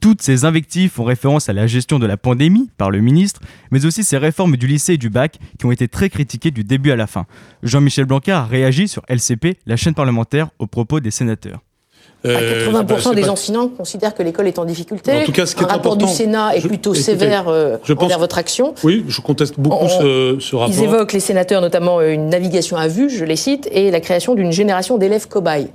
Toutes 0.00 0.20
ces 0.20 0.44
invectives 0.44 0.90
font 0.90 1.04
référence 1.04 1.48
à 1.48 1.54
la 1.54 1.66
gestion 1.66 1.98
de 1.98 2.04
la 2.06 2.18
pandémie 2.18 2.68
par 2.76 2.90
le 2.90 3.00
ministre, 3.00 3.40
mais 3.70 3.86
aussi 3.86 4.04
ces 4.04 4.18
réformes 4.18 4.58
du 4.58 4.66
lycée 4.66 4.92
et 4.92 4.98
du 4.98 5.08
bac 5.08 5.38
qui 5.58 5.64
ont 5.64 5.72
été 5.72 5.88
très 5.88 6.10
critiquées 6.10 6.50
du 6.50 6.62
début 6.62 6.90
à 6.90 6.96
la 6.96 7.06
fin. 7.06 7.24
Jean-Michel 7.62 8.04
Blanquer 8.04 8.32
a 8.32 8.44
réagi 8.44 8.86
sur 8.86 9.02
LCP, 9.08 9.56
la 9.64 9.76
chaîne 9.76 9.94
parlementaire, 9.94 10.50
au 10.58 10.66
propos 10.66 11.00
des 11.00 11.10
sénateurs. 11.10 11.62
80% 12.24 12.28
euh, 12.30 12.82
bah, 12.82 13.14
des 13.14 13.28
enseignants 13.28 13.68
considèrent 13.68 14.14
que 14.14 14.24
l'école 14.24 14.48
est 14.48 14.58
en 14.58 14.64
difficulté. 14.64 15.22
En 15.22 15.24
tout 15.24 15.32
cas, 15.32 15.46
ce 15.46 15.54
qui 15.54 15.62
Un 15.62 15.68
rapport 15.68 15.96
du 15.96 16.06
Sénat 16.06 16.56
est 16.56 16.66
plutôt 16.66 16.92
sévère 16.92 17.48
euh, 17.48 17.76
envers 17.96 18.18
votre 18.18 18.38
action. 18.38 18.74
Oui, 18.82 19.04
je 19.06 19.20
conteste 19.20 19.54
beaucoup 19.58 19.88
ce, 19.88 20.56
rapport. 20.56 20.74
Ils 20.74 20.82
évoquent, 20.82 21.12
les 21.12 21.20
sénateurs, 21.20 21.60
notamment 21.60 22.00
euh, 22.00 22.12
une 22.12 22.28
navigation 22.28 22.76
à 22.76 22.88
vue, 22.88 23.08
je 23.08 23.24
les 23.24 23.36
cite, 23.36 23.68
et 23.70 23.92
la 23.92 24.00
création 24.00 24.34
d'une 24.34 24.50
génération 24.50 24.98
d'élèves 24.98 25.28
cobayes. 25.28 25.68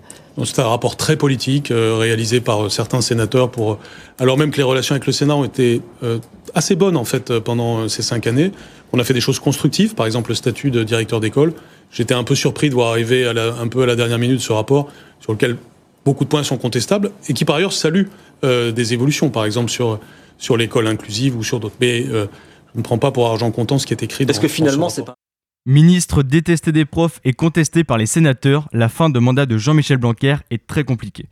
C'est 0.44 0.60
un 0.60 0.68
rapport 0.68 0.98
très 0.98 1.16
politique 1.16 1.72
réalisé 1.72 2.42
par 2.42 2.72
certains 2.72 3.02
sénateurs 3.02 3.52
pour 3.52 3.78
alors 4.18 4.36
même 4.36 4.50
que 4.50 4.58
les 4.58 4.64
relations 4.64 4.94
avec 4.94 5.06
le 5.06 5.14
Sénat 5.14 5.36
ont 5.36 5.44
été 5.44 5.80
assez 6.56 6.74
bonnes 6.74 6.98
en 6.98 7.06
fait 7.06 7.38
pendant 7.38 7.88
ces 7.88 8.02
cinq 8.02 8.26
années. 8.26 8.52
On 8.94 9.00
a 9.00 9.04
fait 9.04 9.14
des 9.14 9.22
choses 9.22 9.38
constructives, 9.38 9.94
par 9.94 10.08
exemple 10.08 10.32
le 10.32 10.36
statut 10.36 10.72
de 10.72 10.84
directeur 10.84 11.20
d'école. 11.20 11.54
J'étais 11.92 12.16
un 12.16 12.24
peu 12.24 12.34
surpris 12.34 12.72
de 12.72 12.74
voir 12.74 12.90
arriver 12.90 13.28
un 13.28 13.68
peu 13.68 13.84
à 13.84 13.86
la 13.86 13.96
dernière 13.96 14.18
minute 14.18 14.42
ce 14.42 14.52
rapport 14.52 14.88
sur 15.22 15.34
lequel 15.34 15.56
beaucoup 16.06 16.24
de 16.24 16.30
points 16.30 16.44
sont 16.44 16.58
contestables 16.58 17.12
et 17.28 17.34
qui 17.34 17.46
par 17.46 17.58
ailleurs 17.58 17.74
saluent 17.74 18.10
euh, 18.44 18.72
des 18.72 18.94
évolutions, 18.94 19.30
par 19.30 19.46
exemple 19.46 19.72
sur, 19.72 20.00
sur 20.38 20.58
l'école 20.58 20.88
inclusive 20.88 21.38
ou 21.38 21.44
sur 21.44 21.60
d'autres. 21.60 21.76
Mais 21.80 22.06
euh, 22.08 22.28
je 22.74 22.80
ne 22.80 22.84
prends 22.84 22.98
pas 22.98 23.12
pour 23.12 23.28
argent 23.28 23.52
comptant 23.52 23.78
ce 23.78 23.86
qui 23.86 23.94
est 23.94 24.04
écrit. 24.04 24.26
Parce 24.26 24.39
que 24.39 24.48
finalement, 24.48 24.89
c'est 24.89 25.06
pas. 25.06 25.16
Ministre 25.66 26.24
détesté 26.24 26.74
des 26.74 26.84
profs 26.84 27.22
et 27.24 27.32
contesté 27.32 27.86
par 27.86 27.98
les 27.98 28.06
sénateurs, 28.06 28.68
la 28.74 28.89
fin 28.89 29.10
de 29.10 29.18
mandat 29.18 29.46
de 29.46 29.58
Jean-Michel 29.58 29.98
Blanquer 29.98 30.36
est 30.52 30.68
très 30.68 30.84
compliquée. 30.84 31.28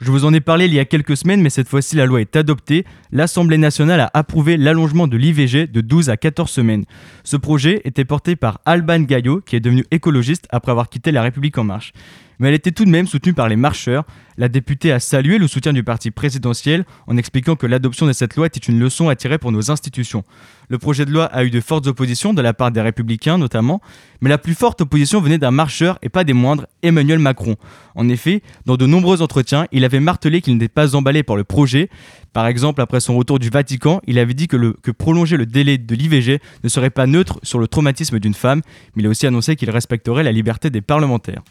Je 0.00 0.10
vous 0.10 0.24
en 0.24 0.32
ai 0.32 0.40
parlé 0.40 0.64
il 0.66 0.74
y 0.74 0.78
a 0.78 0.84
quelques 0.84 1.16
semaines, 1.16 1.40
mais 1.40 1.50
cette 1.50 1.68
fois-ci 1.68 1.94
la 1.94 2.06
loi 2.06 2.20
est 2.20 2.34
adoptée. 2.34 2.84
L'Assemblée 3.12 3.58
nationale 3.58 4.00
a 4.00 4.10
approuvé 4.14 4.56
l'allongement 4.56 5.06
de 5.06 5.16
l'IVG 5.16 5.66
de 5.66 5.80
12 5.80 6.10
à 6.10 6.16
14 6.16 6.50
semaines. 6.50 6.84
Ce 7.24 7.36
projet 7.36 7.80
était 7.84 8.04
porté 8.04 8.36
par 8.36 8.60
Alban 8.64 9.00
Gaillot, 9.00 9.40
qui 9.40 9.54
est 9.56 9.60
devenu 9.60 9.84
écologiste 9.90 10.46
après 10.50 10.72
avoir 10.72 10.88
quitté 10.88 11.12
La 11.12 11.22
République 11.22 11.58
en 11.58 11.64
marche 11.64 11.92
mais 12.38 12.48
elle 12.48 12.54
était 12.54 12.72
tout 12.72 12.84
de 12.84 12.90
même 12.90 13.06
soutenue 13.06 13.34
par 13.34 13.48
les 13.48 13.56
marcheurs. 13.56 14.04
La 14.36 14.48
députée 14.48 14.90
a 14.90 14.98
salué 14.98 15.38
le 15.38 15.46
soutien 15.46 15.72
du 15.72 15.84
parti 15.84 16.10
présidentiel 16.10 16.84
en 17.06 17.16
expliquant 17.16 17.54
que 17.54 17.66
l'adoption 17.66 18.06
de 18.06 18.12
cette 18.12 18.34
loi 18.34 18.46
était 18.46 18.58
une 18.58 18.80
leçon 18.80 19.08
à 19.08 19.14
tirer 19.14 19.38
pour 19.38 19.52
nos 19.52 19.70
institutions. 19.70 20.24
Le 20.68 20.78
projet 20.78 21.04
de 21.04 21.12
loi 21.12 21.26
a 21.26 21.44
eu 21.44 21.50
de 21.50 21.60
fortes 21.60 21.86
oppositions 21.86 22.34
de 22.34 22.42
la 22.42 22.52
part 22.52 22.72
des 22.72 22.80
républicains 22.80 23.38
notamment, 23.38 23.80
mais 24.20 24.30
la 24.30 24.38
plus 24.38 24.54
forte 24.54 24.80
opposition 24.80 25.20
venait 25.20 25.38
d'un 25.38 25.50
marcheur 25.50 25.98
et 26.02 26.08
pas 26.08 26.24
des 26.24 26.32
moindres, 26.32 26.66
Emmanuel 26.82 27.18
Macron. 27.18 27.56
En 27.94 28.08
effet, 28.08 28.42
dans 28.66 28.76
de 28.76 28.86
nombreux 28.86 29.22
entretiens, 29.22 29.66
il 29.70 29.84
avait 29.84 30.00
martelé 30.00 30.40
qu'il 30.40 30.54
n'était 30.54 30.68
pas 30.68 30.96
emballé 30.96 31.22
par 31.22 31.36
le 31.36 31.44
projet. 31.44 31.88
Par 32.32 32.46
exemple, 32.48 32.80
après 32.80 32.98
son 32.98 33.16
retour 33.16 33.38
du 33.38 33.50
Vatican, 33.50 34.00
il 34.06 34.18
avait 34.18 34.34
dit 34.34 34.48
que, 34.48 34.90
prolonger 34.90 35.36
le 35.36 35.46
délai 35.46 35.78
de 35.78 35.94
l'IVG 35.94 36.40
ne 36.64 36.68
serait 36.68 36.90
pas 36.90 37.06
neutre 37.06 37.38
sur 37.44 37.60
le 37.60 37.68
traumatisme 37.68 38.18
d'une 38.18 38.34
femme, 38.34 38.62
mais 38.96 39.02
il 39.02 39.06
a 39.06 39.10
aussi 39.10 39.26
annoncé 39.26 39.54
qu'il 39.54 39.70
respecterait 39.70 40.24
la 40.24 40.32
liberté 40.32 40.70
des 40.70 40.80
parlementaires. 40.80 41.42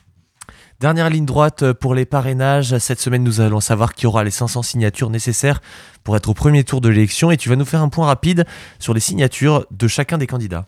Dernière 0.79 1.09
ligne 1.09 1.25
droite 1.25 1.71
pour 1.73 1.95
les 1.95 2.05
parrainages. 2.05 2.77
Cette 2.77 2.99
semaine, 2.99 3.23
nous 3.23 3.41
allons 3.41 3.61
savoir 3.61 3.93
qui 3.93 4.05
aura 4.05 4.23
les 4.23 4.31
500 4.31 4.63
signatures 4.63 5.09
nécessaires 5.09 5.61
pour 6.03 6.17
être 6.17 6.29
au 6.29 6.33
premier 6.33 6.63
tour 6.63 6.81
de 6.81 6.89
l'élection 6.89 7.31
et 7.31 7.37
tu 7.37 7.49
vas 7.49 7.55
nous 7.55 7.65
faire 7.65 7.81
un 7.81 7.89
point 7.89 8.05
rapide 8.05 8.45
sur 8.79 8.93
les 8.93 8.99
signatures 8.99 9.65
de 9.71 9.87
chacun 9.87 10.17
des 10.17 10.27
candidats. 10.27 10.67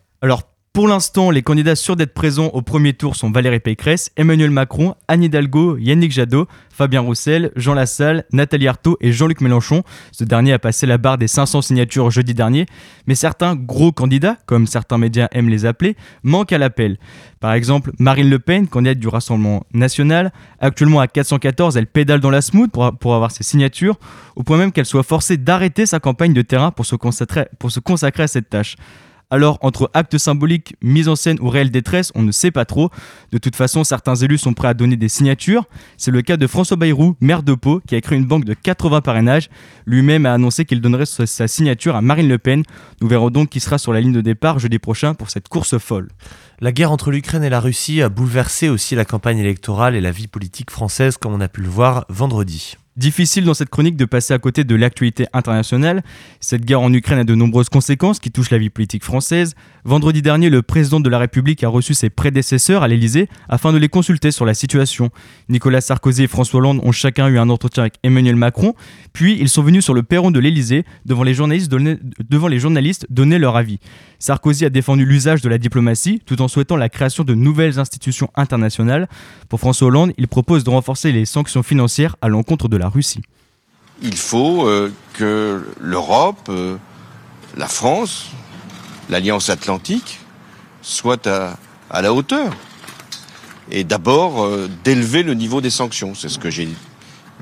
Pour 0.76 0.90
l'instant, 0.90 1.32
les 1.32 1.42
candidats 1.42 1.78
sûrs 1.78 1.96
d'être 1.96 2.14
présents 2.14 2.48
au 2.48 2.62
premier 2.62 2.92
tour 2.92 3.16
sont 3.16 3.32
Valérie 3.32 3.62
Pécresse, 3.62 4.12
Emmanuel 4.18 4.52
Macron, 4.52 4.96
Anne 5.08 5.24
Hidalgo, 5.24 5.78
Yannick 5.78 6.12
Jadot, 6.12 6.48
Fabien 6.70 7.00
Roussel, 7.00 7.54
Jean 7.56 7.76
Lassalle, 7.76 8.26
Nathalie 8.34 8.68
Arthaud 8.68 8.98
et 9.00 9.14
Jean-Luc 9.14 9.40
Mélenchon. 9.40 9.84
Ce 10.12 10.26
dernier 10.26 10.52
a 10.52 10.60
passé 10.60 10.86
la 10.86 10.98
barre 10.98 11.18
des 11.18 11.30
500 11.30 11.62
signatures 11.62 12.12
jeudi 12.12 12.34
dernier, 12.34 12.66
mais 13.08 13.16
certains 13.16 13.56
gros 13.56 13.94
candidats, 13.94 14.36
comme 14.48 14.68
certains 14.68 14.98
médias 14.98 15.30
aiment 15.32 15.48
les 15.48 15.66
appeler, 15.66 15.96
manquent 16.24 16.52
à 16.52 16.58
l'appel. 16.58 16.98
Par 17.40 17.54
exemple, 17.54 17.94
Marine 17.98 18.30
Le 18.30 18.40
Pen, 18.40 18.68
candidate 18.68 19.00
du 19.00 19.08
Rassemblement 19.08 19.64
national, 19.74 20.34
actuellement 20.60 21.00
à 21.00 21.08
414, 21.08 21.78
elle 21.78 21.88
pédale 21.88 22.20
dans 22.20 22.32
la 22.32 22.42
smooth 22.42 22.70
pour, 22.70 23.16
avoir 23.16 23.32
ses 23.32 23.46
signatures, 23.46 23.96
au 24.36 24.44
point 24.44 24.58
même 24.58 24.74
qu'elle 24.74 24.86
soit 24.86 25.04
forcée 25.04 25.38
d'arrêter 25.38 25.86
sa 25.86 26.02
campagne 26.02 26.34
de 26.34 26.42
terrain 26.42 26.72
pour 26.72 26.86
se 26.86 26.98
consacrer 26.98 28.24
à 28.24 28.28
cette 28.28 28.50
tâche. 28.50 28.76
Alors, 29.32 29.58
entre 29.62 29.90
actes 29.94 30.18
symboliques, 30.18 30.76
mise 30.82 31.10
en 31.10 31.16
scène 31.16 31.38
ou 31.42 31.50
réelle 31.50 31.72
détresse, 31.72 32.12
on 32.16 32.22
ne 32.22 32.32
sait 32.32 32.52
pas 32.52 32.66
trop. 32.66 32.90
De 33.32 33.38
toute 33.38 33.56
façon, 33.56 33.84
certains 33.84 34.16
élus 34.16 34.38
sont 34.38 34.54
prêts 34.54 34.68
à 34.68 34.74
donner 34.74 34.98
des 34.98 35.10
signatures. 35.10 35.66
C'est 35.98 36.12
le 36.12 36.22
cas 36.22 36.38
de 36.38 36.46
François 36.48 36.78
Bayrou, 36.78 37.16
maire 37.22 37.42
de 37.42 37.56
Pau, 37.56 37.82
qui 37.88 37.96
a 37.96 38.02
créé 38.02 38.18
une 38.18 38.26
banque 38.26 38.46
de 38.46 38.54
80 38.54 39.02
parrainages. 39.02 39.50
Lui-même 39.86 40.26
a 40.26 40.34
annoncé 40.34 40.66
qu'il 40.66 40.80
donnerait 40.80 41.06
sa 41.06 41.48
signature 41.48 41.96
à 41.96 42.02
Marine 42.02 42.30
Le 42.30 42.38
Pen. 42.38 42.64
Nous 43.02 43.08
verrons 43.08 43.32
donc 43.32 43.50
qui 43.50 43.60
sera 43.60 43.78
sur 43.78 43.94
la 43.94 44.02
ligne 44.02 44.14
de 44.14 44.22
départ 44.22 44.60
jeudi 44.60 44.80
prochain 44.80 45.16
pour 45.16 45.30
cette 45.30 45.50
course 45.50 45.78
folle. 45.80 46.10
La 46.60 46.72
guerre 46.72 46.92
entre 46.92 47.12
l'Ukraine 47.12 47.44
et 47.44 47.50
la 47.50 47.60
Russie 47.60 48.02
a 48.02 48.10
bouleversé 48.10 48.70
aussi 48.70 48.96
la 48.96 49.06
campagne 49.06 49.40
électorale 49.40 49.96
et 49.96 50.02
la 50.02 50.12
vie 50.12 50.28
politique 50.28 50.72
française, 50.72 51.18
comme 51.18 51.34
on 51.34 51.42
a 51.42 51.48
pu 51.48 51.62
le 51.62 51.70
voir 51.70 52.06
vendredi. 52.10 52.78
Difficile 52.98 53.44
dans 53.44 53.54
cette 53.54 53.68
chronique 53.70 53.98
de 53.98 54.06
passer 54.06 54.34
à 54.34 54.40
côté 54.40 54.64
de 54.64 54.74
l'actualité 54.74 55.26
internationale. 55.34 56.02
Cette 56.40 56.64
guerre 56.64 56.80
en 56.80 56.94
Ukraine 56.94 57.20
a 57.20 57.24
de 57.26 57.36
nombreuses 57.36 57.68
conséquences 57.68 58.20
qui 58.20 58.32
touchent 58.32 58.52
la 58.52 58.58
vie 58.58 58.70
politique 58.70 59.04
française. 59.04 59.54
Vendredi 59.84 60.22
dernier, 60.22 60.50
le 60.50 60.62
président 60.62 61.02
de 61.02 61.10
la 61.10 61.20
République 61.20 61.62
a 61.66 61.68
reçu 61.68 61.94
ses 61.94 62.10
prédécesseurs 62.10 62.84
à 62.84 62.88
l'Élysée 62.88 63.28
afin 63.50 63.74
de 63.74 63.78
les 63.78 63.90
consulter 63.90 64.32
sur 64.32 64.46
la 64.46 64.54
situation. 64.54 65.10
Nicolas 65.50 65.82
Sarkozy 65.82 66.24
et 66.24 66.28
François 66.28 66.60
Hollande 66.60 66.80
ont 66.84 66.94
chacun 66.94 67.28
eu 67.28 67.38
un 67.38 67.50
entretien 67.50 67.84
avec 67.84 67.96
Emmanuel 68.02 68.38
Macron, 68.38 68.76
puis 69.12 69.38
ils 69.42 69.50
sont 69.50 69.62
venus 69.62 69.84
sur 69.84 69.94
le 69.94 70.02
perron 70.02 70.32
de 70.32 70.40
l'Élysée 70.40 70.86
devant 71.06 71.24
les 71.24 71.34
journalistes 71.34 71.70
donner, 71.70 71.98
devant 72.30 72.48
les 72.48 72.60
journalistes 72.60 73.08
donner 73.10 73.40
leur 73.40 73.58
avis. 73.58 73.80
Sarkozy 74.20 74.64
a 74.64 74.70
défendu 74.70 75.06
l'usage 75.06 75.42
de 75.42 75.50
la 75.50 75.58
diplomatie 75.58 76.22
tout 76.26 76.42
en 76.42 76.48
souhaitant 76.48 76.78
la 76.78 76.88
création 76.88 77.26
de 77.26 77.34
nouvelles 77.34 77.78
institutions 77.78 78.32
internationales. 78.36 79.10
Pour 79.50 79.60
François 79.60 79.90
Hollande, 79.90 80.14
il 80.18 80.30
propose 80.30 80.64
de 80.64 80.70
renforcer 80.70 81.12
les 81.12 81.26
sanctions 81.26 81.62
financières 81.62 82.16
à 82.22 82.30
l'encontre 82.30 82.70
de 82.70 82.78
la 82.78 82.85
Russie. 82.89 83.21
Il 84.02 84.17
faut 84.17 84.67
euh, 84.67 84.91
que 85.13 85.65
l'Europe, 85.80 86.50
euh, 86.50 86.78
la 87.56 87.67
France, 87.67 88.28
l'Alliance 89.10 89.50
atlantique 89.50 90.19
soient 90.82 91.28
à, 91.28 92.02
la 92.02 92.13
hauteur. 92.13 92.54
Et 93.71 93.84
d'abord, 93.84 94.43
euh, 94.43 94.69
d'élever 94.84 95.24
le 95.24 95.34
niveau 95.34 95.62
des 95.62 95.69
sanctions. 95.69 96.13
C'est 96.13 96.30
ce 96.30 96.39
que 96.39 96.50
j'ai 96.50 96.67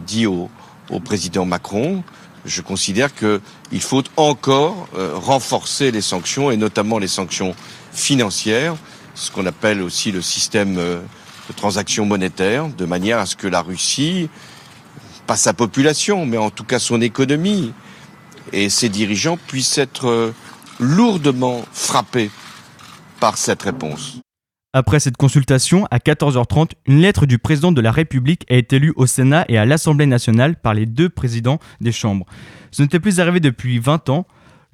dit 0.06 0.28
au, 0.28 0.50
président 1.04 1.46
Macron. 1.46 2.04
Je 2.46 2.62
considère 2.62 3.10
qu'il 3.16 3.82
faut 3.82 4.04
encore 4.16 4.88
renforcer 5.16 5.90
les 5.90 6.02
sanctions, 6.02 6.52
et 6.52 6.58
notamment 6.58 7.00
les 7.00 7.08
sanctions 7.08 7.56
financières, 7.94 8.76
ce 9.16 9.32
qu'on 9.32 9.48
appelle 9.48 9.82
aussi 9.82 10.12
le 10.12 10.22
système 10.22 10.76
de 10.76 11.54
transactions 11.56 12.06
monétaires, 12.06 12.68
de 12.68 12.86
manière 12.86 13.18
à 13.18 13.26
ce 13.26 13.36
que 13.36 13.48
la 13.48 13.62
Russie 13.62 14.30
pas 15.26 15.36
sa 15.36 15.54
population, 15.54 16.26
mais 16.26 16.38
en 16.38 16.50
tout 16.50 16.64
cas 16.64 16.80
son 16.80 17.02
économie 17.02 17.74
et 18.52 18.70
ses 18.70 18.90
dirigeants 18.90 19.38
puissent 19.48 19.78
être 19.78 20.08
euh, 20.08 20.34
lourdement 20.80 21.64
frappés 21.72 22.30
par 23.20 23.38
cette 23.38 23.64
réponse. 23.64 24.20
Après 24.76 25.00
cette 25.00 25.18
consultation, 25.18 25.86
à 25.92 26.00
14h30, 26.00 26.72
une 26.88 27.00
lettre 27.00 27.28
du 27.28 27.38
président 27.38 27.72
de 27.72 27.80
la 27.80 27.92
République 27.92 28.44
a 28.50 28.56
été 28.56 28.80
lue 28.80 28.92
au 28.96 29.06
Sénat 29.06 29.46
et 29.48 29.60
à 29.60 29.66
l'Assemblée 29.66 30.08
nationale 30.08 30.56
par 30.56 30.74
les 30.74 30.88
deux 30.88 31.10
présidents 31.10 31.60
des 31.80 31.92
chambres. 31.92 32.26
Ce 32.72 32.82
n'était 32.82 33.00
plus 33.00 33.20
arrivé 33.20 33.40
depuis 33.40 33.78
20 33.78 34.10
ans. 34.10 34.26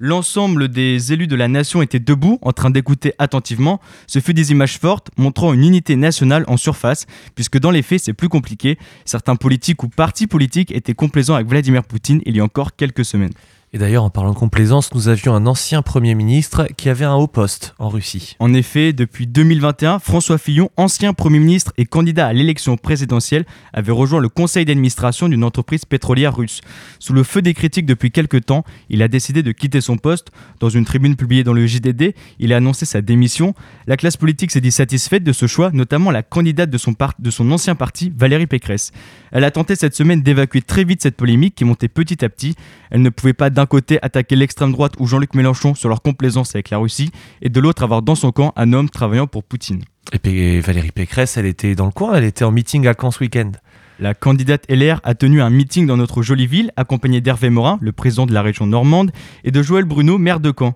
L'ensemble 0.02 0.68
des 0.68 1.12
élus 1.12 1.26
de 1.26 1.36
la 1.36 1.46
nation 1.46 1.82
étaient 1.82 2.00
debout, 2.00 2.38
en 2.40 2.52
train 2.52 2.70
d'écouter 2.70 3.12
attentivement. 3.18 3.82
Ce 4.06 4.18
fut 4.18 4.32
des 4.32 4.50
images 4.50 4.78
fortes, 4.78 5.10
montrant 5.18 5.52
une 5.52 5.62
unité 5.62 5.94
nationale 5.94 6.46
en 6.48 6.56
surface, 6.56 7.04
puisque 7.34 7.58
dans 7.58 7.70
les 7.70 7.82
faits, 7.82 8.00
c'est 8.00 8.14
plus 8.14 8.30
compliqué. 8.30 8.78
Certains 9.04 9.36
politiques 9.36 9.82
ou 9.82 9.90
partis 9.90 10.26
politiques 10.26 10.72
étaient 10.72 10.94
complaisants 10.94 11.34
avec 11.34 11.48
Vladimir 11.48 11.84
Poutine 11.84 12.22
il 12.24 12.34
y 12.34 12.40
a 12.40 12.44
encore 12.44 12.76
quelques 12.76 13.04
semaines. 13.04 13.34
Et 13.72 13.78
d'ailleurs, 13.78 14.02
en 14.02 14.10
parlant 14.10 14.32
de 14.32 14.36
complaisance, 14.36 14.92
nous 14.94 15.06
avions 15.06 15.32
un 15.32 15.46
ancien 15.46 15.80
Premier 15.80 16.16
ministre 16.16 16.66
qui 16.76 16.88
avait 16.88 17.04
un 17.04 17.14
haut 17.14 17.28
poste 17.28 17.76
en 17.78 17.88
Russie. 17.88 18.34
En 18.40 18.52
effet, 18.52 18.92
depuis 18.92 19.28
2021, 19.28 20.00
François 20.00 20.38
Fillon, 20.38 20.70
ancien 20.76 21.12
Premier 21.12 21.38
ministre 21.38 21.72
et 21.78 21.86
candidat 21.86 22.26
à 22.26 22.32
l'élection 22.32 22.76
présidentielle, 22.76 23.44
avait 23.72 23.92
rejoint 23.92 24.18
le 24.18 24.28
conseil 24.28 24.64
d'administration 24.64 25.28
d'une 25.28 25.44
entreprise 25.44 25.84
pétrolière 25.84 26.34
russe. 26.34 26.62
Sous 26.98 27.12
le 27.12 27.22
feu 27.22 27.42
des 27.42 27.54
critiques 27.54 27.86
depuis 27.86 28.10
quelques 28.10 28.44
temps, 28.44 28.64
il 28.88 29.02
a 29.02 29.08
décidé 29.08 29.44
de 29.44 29.52
quitter 29.52 29.80
son 29.80 29.98
poste. 29.98 30.32
Dans 30.58 30.68
une 30.68 30.84
tribune 30.84 31.14
publiée 31.14 31.44
dans 31.44 31.52
le 31.52 31.64
JDD, 31.64 32.14
il 32.40 32.52
a 32.52 32.56
annoncé 32.56 32.86
sa 32.86 33.02
démission. 33.02 33.54
La 33.86 33.96
classe 33.96 34.16
politique 34.16 34.50
s'est 34.50 34.60
dit 34.60 34.72
satisfaite 34.72 35.22
de 35.22 35.32
ce 35.32 35.46
choix, 35.46 35.70
notamment 35.72 36.10
la 36.10 36.24
candidate 36.24 36.70
de 36.70 36.78
son, 36.78 37.52
ancien 37.52 37.76
parti, 37.76 38.12
Valérie 38.16 38.48
Pécresse. 38.48 38.90
Elle 39.30 39.44
a 39.44 39.52
tenté 39.52 39.76
cette 39.76 39.94
semaine 39.94 40.22
d'évacuer 40.22 40.60
très 40.60 40.82
vite 40.82 41.02
cette 41.02 41.16
polémique 41.16 41.54
qui 41.54 41.64
montait 41.64 41.86
petit 41.86 42.24
à 42.24 42.28
petit. 42.28 42.56
Elle 42.90 43.02
ne 43.02 43.10
pouvait 43.10 43.32
pas 43.32 43.48
d'un 43.60 43.66
côté 43.66 43.98
attaquer 44.00 44.36
l'extrême 44.36 44.72
droite 44.72 44.94
ou 44.98 45.06
Jean-Luc 45.06 45.34
Mélenchon 45.34 45.74
sur 45.74 45.90
leur 45.90 46.00
complaisance 46.00 46.54
avec 46.54 46.70
la 46.70 46.78
Russie, 46.78 47.10
et 47.42 47.50
de 47.50 47.60
l'autre 47.60 47.82
avoir 47.82 48.00
dans 48.00 48.14
son 48.14 48.32
camp 48.32 48.54
un 48.56 48.72
homme 48.72 48.88
travaillant 48.88 49.26
pour 49.26 49.44
Poutine. 49.44 49.82
Et 50.14 50.18
puis 50.18 50.60
Valérie 50.60 50.92
Pécresse, 50.92 51.36
elle 51.36 51.44
était 51.44 51.74
dans 51.74 51.84
le 51.84 51.92
coin, 51.92 52.14
elle 52.14 52.24
était 52.24 52.46
en 52.46 52.52
meeting 52.52 52.86
à 52.86 52.94
Caen 52.98 53.10
ce 53.10 53.20
week-end. 53.20 53.52
La 53.98 54.14
candidate 54.14 54.64
LR 54.70 55.02
a 55.04 55.14
tenu 55.14 55.42
un 55.42 55.50
meeting 55.50 55.86
dans 55.86 55.98
notre 55.98 56.22
jolie 56.22 56.46
ville, 56.46 56.72
accompagnée 56.78 57.20
d'Hervé 57.20 57.50
Morin, 57.50 57.78
le 57.82 57.92
président 57.92 58.24
de 58.24 58.32
la 58.32 58.40
région 58.40 58.66
normande, 58.66 59.10
et 59.44 59.50
de 59.50 59.60
Joël 59.62 59.84
Bruno, 59.84 60.16
maire 60.16 60.40
de 60.40 60.54
Caen. 60.58 60.74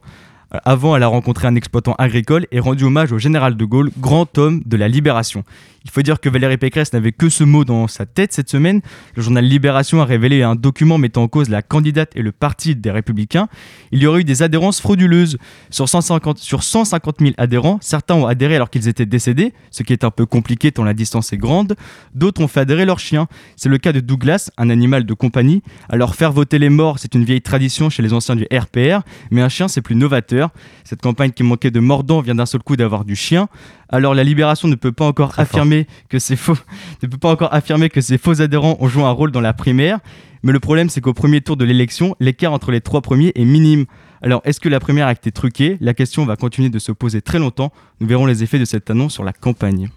Avant, 0.65 0.95
elle 0.97 1.03
a 1.03 1.09
rencontré 1.09 1.49
un 1.49 1.57
exploitant 1.57 1.95
agricole 1.99 2.47
et 2.53 2.61
rendu 2.61 2.85
hommage 2.85 3.13
au 3.13 3.19
général 3.19 3.57
de 3.57 3.65
Gaulle, 3.65 3.91
grand 3.99 4.39
homme 4.39 4.63
de 4.65 4.77
la 4.77 4.89
libération. 4.89 5.45
Il 5.85 5.91
faut 5.91 6.01
dire 6.01 6.19
que 6.19 6.31
Valérie 6.31 6.57
Pécresse 6.57 6.95
n'avait 6.95 7.13
que 7.13 7.29
ce 7.29 7.45
mot 7.45 7.65
dans 7.65 7.89
sa 7.89 8.07
tête 8.07 8.33
cette 8.33 8.49
semaine. 8.49 8.81
Le 9.17 9.23
journal 9.23 9.45
Libération 9.45 10.01
a 10.01 10.07
révélé 10.07 10.43
un 10.43 10.55
document 10.55 10.97
mettant 10.97 11.25
en 11.25 11.29
cause 11.29 11.51
la 11.51 11.61
candidate 11.61 12.11
et 12.17 12.23
le 12.23 12.33
parti 12.33 12.75
des 12.75 12.91
Républicains. 12.91 13.49
Il 13.93 14.03
y 14.03 14.07
aurait 14.07 14.23
eu 14.23 14.25
des 14.25 14.43
adhérences 14.43 14.81
frauduleuses. 14.81 15.37
Sur 15.69 15.89
150, 15.89 16.39
sur 16.39 16.63
150 16.63 17.17
000 17.21 17.33
adhérents, 17.37 17.79
certains 17.83 18.15
ont 18.15 18.27
adhéré 18.27 18.57
alors 18.57 18.71
qu'ils 18.71 18.89
étaient 18.89 19.05
décédés, 19.05 19.53
ce 19.71 19.83
qui 19.83 19.93
est 19.93 20.05
un 20.05 20.11
peu 20.11 20.25
compliqué 20.25 20.73
tant 20.73 20.85
la 20.85 20.95
distance 20.95 21.35
est 21.35 21.37
grande. 21.37 21.77
D'autres 22.15 22.41
ont 22.43 22.49
fait 22.49 22.61
adhérer 22.61 22.87
leur 22.87 22.99
chien. 22.99 23.27
C'est 23.57 23.69
le 23.69 23.77
cas 23.77 23.93
de 23.93 24.01
Douglas, 24.01 24.51
un 24.57 24.71
animal 24.71 25.05
de 25.05 25.13
compagnie. 25.13 25.63
Alors 25.91 26.15
faire 26.15 26.33
voter 26.33 26.59
les 26.59 26.71
morts, 26.71 26.99
c'est 26.99 27.15
une 27.15 27.25
vieille 27.25 27.43
tradition 27.43 27.91
chez 27.91 28.03
les 28.03 28.15
anciens 28.15 28.37
du 28.37 28.47
RPR, 28.51 29.03
mais 29.31 29.43
un 29.43 29.51
chien 29.51 29.69
c'est 29.69 29.83
plus 29.83 29.97
novateur. 29.97 30.44
Cette 30.85 31.01
campagne 31.01 31.31
qui 31.31 31.43
manquait 31.43 31.71
de 31.71 31.81
mordant 31.81 32.21
vient 32.21 32.35
d'un 32.35 32.47
seul 32.47 32.63
coup 32.63 32.77
d'avoir 32.77 33.05
du 33.05 33.17
chien. 33.17 33.49
Alors 33.89 34.15
la 34.15 34.25
Libération 34.25 34.69
ne 34.69 34.75
peut 34.75 34.93
pas 34.93 35.07
encore 35.07 35.39
affirmer 35.39 35.87
que 36.09 36.19
ces 36.19 36.37
faux 36.37 36.57
ne 37.03 37.09
peut 37.09 37.19
pas 37.19 37.31
encore 37.31 37.53
affirmer 37.53 37.89
que 37.89 38.01
ces 38.01 38.19
faux 38.19 38.41
adhérents 38.41 38.77
ont 38.81 38.89
joué 38.89 39.03
un 39.03 39.11
rôle 39.11 39.31
dans 39.31 39.41
la 39.41 39.53
primaire. 39.53 39.99
Mais 40.43 40.53
le 40.53 40.61
problème, 40.61 40.91
c'est 40.91 41.01
qu'au 41.01 41.15
premier 41.15 41.41
tour 41.41 41.57
de 41.57 41.65
l'élection, 41.65 42.15
l'écart 42.21 42.53
entre 42.53 42.71
les 42.71 42.83
trois 42.83 43.01
premiers 43.01 43.33
est 43.35 43.47
minime. 43.47 43.87
Alors, 44.21 44.43
est-ce 44.45 44.61
que 44.61 44.69
la 44.69 44.79
première 44.79 45.07
a 45.07 45.13
été 45.13 45.33
truquée? 45.33 45.79
La 45.81 45.95
question 45.95 46.27
va 46.27 46.37
continuer 46.37 46.69
de 46.69 46.79
se 46.79 46.93
poser 46.93 47.23
très 47.23 47.39
longtemps. 47.39 47.73
Nous 48.01 48.07
verrons 48.07 48.27
les 48.27 48.43
effets 48.43 48.59
de 48.59 48.67
cette 48.67 48.91
annonce 48.91 49.15
sur 49.15 49.25
la 49.25 49.33
campagne. 49.33 49.89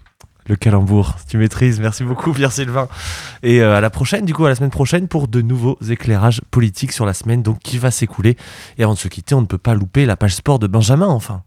Le 0.48 0.56
calembour, 0.56 1.16
tu 1.28 1.36
maîtrises. 1.36 1.78
Merci 1.78 2.04
beaucoup, 2.04 2.32
Pierre 2.32 2.52
Sylvain. 2.52 2.88
Et 3.42 3.60
euh, 3.60 3.76
à 3.76 3.80
la 3.82 3.90
prochaine, 3.90 4.24
du 4.24 4.32
coup, 4.32 4.46
à 4.46 4.48
la 4.48 4.54
semaine 4.54 4.70
prochaine 4.70 5.06
pour 5.06 5.28
de 5.28 5.42
nouveaux 5.42 5.78
éclairages 5.88 6.40
politiques 6.50 6.92
sur 6.92 7.04
la 7.04 7.12
semaine 7.12 7.42
donc 7.42 7.58
qui 7.58 7.76
va 7.76 7.90
s'écouler. 7.90 8.36
Et 8.78 8.82
avant 8.82 8.94
de 8.94 8.98
se 8.98 9.08
quitter, 9.08 9.34
on 9.34 9.42
ne 9.42 9.46
peut 9.46 9.58
pas 9.58 9.74
louper 9.74 10.06
la 10.06 10.16
page 10.16 10.34
sport 10.34 10.58
de 10.58 10.66
Benjamin, 10.66 11.08
enfin. 11.08 11.42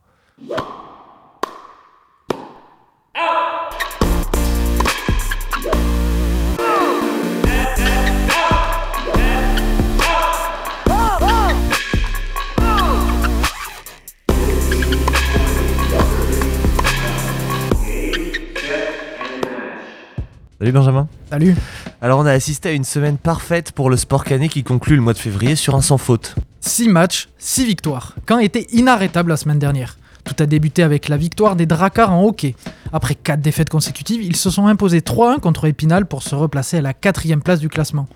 Salut 20.62 20.74
Benjamin. 20.74 21.08
Salut. 21.32 21.56
Alors 22.02 22.19
on 22.19 22.26
a 22.28 22.32
assisté 22.32 22.69
à 22.69 22.74
une 22.74 22.84
semaine 22.84 23.17
parfaite 23.17 23.71
pour 23.71 23.89
le 23.89 23.97
sport 23.97 24.24
canet 24.24 24.47
qui 24.47 24.62
conclut 24.62 24.95
le 24.95 25.02
mois 25.02 25.13
de 25.13 25.17
février 25.17 25.56
sur 25.56 25.74
un 25.74 25.82
sans 25.82 25.97
faute. 25.97 26.36
6 26.60 26.88
matchs, 26.88 27.30
6 27.39 27.65
victoires. 27.65 28.13
Caen 28.30 28.38
était 28.38 28.67
inarrêtable 28.71 29.32
la 29.32 29.38
semaine 29.38 29.58
dernière. 29.58 29.97
Tout 30.24 30.36
a 30.38 30.45
débuté 30.45 30.84
avec 30.84 31.10
la 31.10 31.17
victoire 31.17 31.56
des 31.56 31.65
Dracars 31.65 32.13
en 32.13 32.24
hockey. 32.24 32.56
Après 32.93 33.15
4 33.15 33.41
défaites 33.41 33.71
consécutives, 33.71 34.21
ils 34.21 34.36
se 34.36 34.52
sont 34.52 34.67
imposés 34.67 35.00
3-1 35.00 35.39
contre 35.39 35.65
Épinal 35.65 36.06
pour 36.06 36.21
se 36.21 36.36
replacer 36.36 36.78
à 36.78 36.82
la 36.82 36.93
quatrième 36.93 37.41
place 37.41 37.60
du 37.60 37.67
classement. 37.67 38.08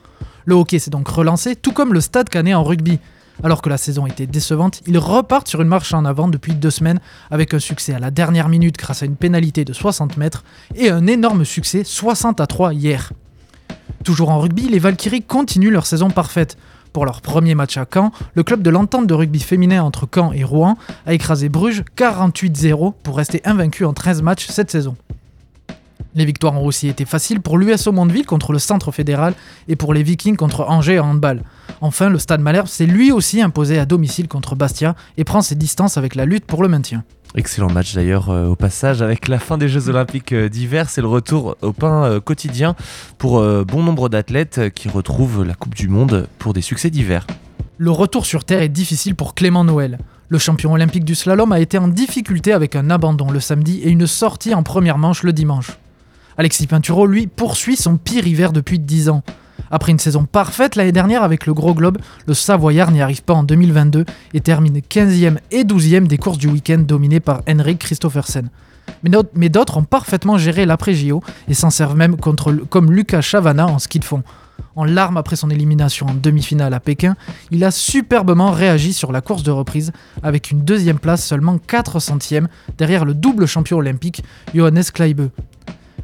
Le 0.45 0.53
hockey 0.53 0.77
s'est 0.77 0.91
donc 0.91 1.07
relancé, 1.07 1.55
tout 1.55 1.71
comme 1.71 1.95
le 1.95 2.01
stade 2.01 2.29
canet 2.29 2.53
en 2.53 2.63
rugby. 2.63 2.99
Alors 3.43 3.61
que 3.61 3.69
la 3.69 3.77
saison 3.77 4.05
était 4.05 4.27
décevante, 4.27 4.81
ils 4.87 4.97
repartent 4.97 5.47
sur 5.47 5.61
une 5.61 5.67
marche 5.67 5.93
en 5.93 6.05
avant 6.05 6.27
depuis 6.27 6.53
deux 6.53 6.69
semaines 6.71 6.99
avec 7.31 7.53
un 7.53 7.59
succès 7.59 7.93
à 7.93 7.99
la 7.99 8.11
dernière 8.11 8.49
minute 8.49 8.77
grâce 8.77 9.03
à 9.03 9.05
une 9.05 9.15
pénalité 9.15 9.65
de 9.65 9.73
60 9.73 10.17
mètres 10.17 10.43
et 10.75 10.89
un 10.89 11.05
énorme 11.07 11.45
succès 11.45 11.83
60 11.83 12.39
à 12.39 12.47
3 12.47 12.73
hier. 12.73 13.11
Toujours 14.03 14.29
en 14.29 14.39
rugby, 14.39 14.67
les 14.69 14.79
Valkyries 14.79 15.23
continuent 15.23 15.71
leur 15.71 15.85
saison 15.85 16.09
parfaite. 16.09 16.57
Pour 16.93 17.05
leur 17.05 17.21
premier 17.21 17.55
match 17.55 17.75
à 17.75 17.85
Caen, 17.91 18.11
le 18.35 18.43
club 18.43 18.61
de 18.61 18.69
l'entente 18.69 19.05
de 19.05 19.13
rugby 19.13 19.41
féminin 19.41 19.83
entre 19.83 20.07
Caen 20.13 20.31
et 20.31 20.45
Rouen 20.45 20.77
a 21.05 21.13
écrasé 21.13 21.49
Bruges 21.49 21.83
48-0 21.97 22.93
pour 23.03 23.17
rester 23.17 23.41
invaincu 23.43 23.83
en 23.83 23.93
13 23.93 24.21
matchs 24.21 24.47
cette 24.47 24.71
saison. 24.71 24.95
Les 26.15 26.23
victoires 26.23 26.53
ont 26.53 26.65
aussi 26.65 26.87
été 26.87 27.03
faciles 27.03 27.41
pour 27.41 27.57
l'USO 27.57 27.91
Mondeville 27.91 28.25
contre 28.25 28.53
le 28.53 28.59
Centre 28.59 28.91
fédéral 28.91 29.33
et 29.67 29.75
pour 29.75 29.93
les 29.93 30.01
Vikings 30.01 30.37
contre 30.37 30.61
Angers 30.61 30.97
en 30.99 31.09
handball. 31.09 31.43
Enfin, 31.81 32.09
le 32.09 32.17
Stade 32.19 32.39
Malherbe 32.39 32.67
s'est 32.67 32.85
lui 32.85 33.11
aussi 33.11 33.41
imposé 33.41 33.77
à 33.77 33.85
domicile 33.85 34.29
contre 34.29 34.55
Bastia 34.55 34.95
et 35.17 35.25
prend 35.25 35.41
ses 35.41 35.55
distances 35.55 35.97
avec 35.97 36.15
la 36.15 36.23
lutte 36.23 36.45
pour 36.45 36.63
le 36.63 36.69
maintien. 36.69 37.03
Excellent 37.35 37.69
match 37.69 37.93
d'ailleurs 37.93 38.29
euh, 38.29 38.47
au 38.47 38.55
passage 38.55 39.01
avec 39.01 39.27
la 39.27 39.39
fin 39.39 39.57
des 39.57 39.67
Jeux 39.67 39.89
Olympiques 39.89 40.31
euh, 40.31 40.47
d'hiver, 40.47 40.89
c'est 40.89 41.01
le 41.01 41.07
retour 41.07 41.57
au 41.61 41.73
pain 41.73 42.05
euh, 42.05 42.19
quotidien 42.21 42.75
pour 43.17 43.41
bon 43.65 43.83
nombre 43.83 44.07
d'athlètes 44.07 44.73
qui 44.73 44.87
retrouvent 44.87 45.43
la 45.43 45.53
Coupe 45.53 45.75
du 45.75 45.89
Monde 45.89 46.29
pour 46.39 46.53
des 46.53 46.61
succès 46.61 46.89
d'hiver. 46.89 47.27
Le 47.77 47.91
retour 47.91 48.25
sur 48.25 48.45
Terre 48.45 48.61
est 48.61 48.69
difficile 48.69 49.15
pour 49.15 49.35
Clément 49.35 49.65
Noël. 49.65 49.97
Le 50.29 50.37
champion 50.37 50.71
olympique 50.71 51.03
du 51.03 51.13
slalom 51.13 51.51
a 51.51 51.59
été 51.59 51.77
en 51.77 51.89
difficulté 51.89 52.53
avec 52.53 52.77
un 52.77 52.89
abandon 52.89 53.31
le 53.31 53.41
samedi 53.41 53.81
et 53.81 53.89
une 53.89 54.07
sortie 54.07 54.53
en 54.53 54.63
première 54.63 54.97
manche 54.97 55.23
le 55.23 55.33
dimanche. 55.33 55.71
Alexis 56.37 56.67
Pinturo, 56.67 57.07
lui, 57.07 57.27
poursuit 57.27 57.77
son 57.77 57.97
pire 57.97 58.27
hiver 58.27 58.51
depuis 58.51 58.79
10 58.79 59.09
ans. 59.09 59.23
Après 59.71 59.91
une 59.91 59.99
saison 59.99 60.25
parfaite 60.25 60.75
l'année 60.75 60.91
dernière 60.91 61.23
avec 61.23 61.45
le 61.45 61.53
Gros 61.53 61.73
Globe, 61.73 61.97
le 62.27 62.33
Savoyard 62.33 62.91
n'y 62.91 63.01
arrive 63.01 63.23
pas 63.23 63.33
en 63.33 63.43
2022 63.43 64.05
et 64.33 64.41
termine 64.41 64.79
15e 64.79 65.37
et 65.51 65.63
12e 65.63 66.07
des 66.07 66.17
courses 66.17 66.37
du 66.37 66.47
week-end 66.47 66.79
dominées 66.79 67.19
par 67.19 67.41
Henrik 67.49 67.79
Christoffersen. 67.79 68.49
Mais 69.33 69.49
d'autres 69.49 69.77
ont 69.77 69.83
parfaitement 69.83 70.37
géré 70.37 70.65
l'après-JO 70.65 71.23
et 71.47 71.53
s'en 71.53 71.69
servent 71.69 71.95
même 71.95 72.17
contre, 72.17 72.53
comme 72.69 72.91
Lucas 72.91 73.21
Chavana 73.21 73.67
en 73.67 73.79
ski 73.79 73.99
de 73.99 74.05
fond. 74.05 74.23
En 74.75 74.83
larmes 74.83 75.17
après 75.17 75.35
son 75.35 75.49
élimination 75.49 76.07
en 76.07 76.13
demi-finale 76.13 76.73
à 76.73 76.79
Pékin, 76.79 77.15
il 77.49 77.63
a 77.63 77.71
superbement 77.71 78.51
réagi 78.51 78.93
sur 78.93 79.11
la 79.11 79.21
course 79.21 79.43
de 79.43 79.51
reprise 79.51 79.91
avec 80.21 80.51
une 80.51 80.61
deuxième 80.61 80.99
place 80.99 81.25
seulement 81.25 81.57
4 81.57 81.99
centièmes 81.99 82.47
derrière 82.77 83.05
le 83.05 83.13
double 83.13 83.47
champion 83.47 83.77
olympique 83.77 84.23
Johannes 84.53 84.83
Kleibe. 84.93 85.29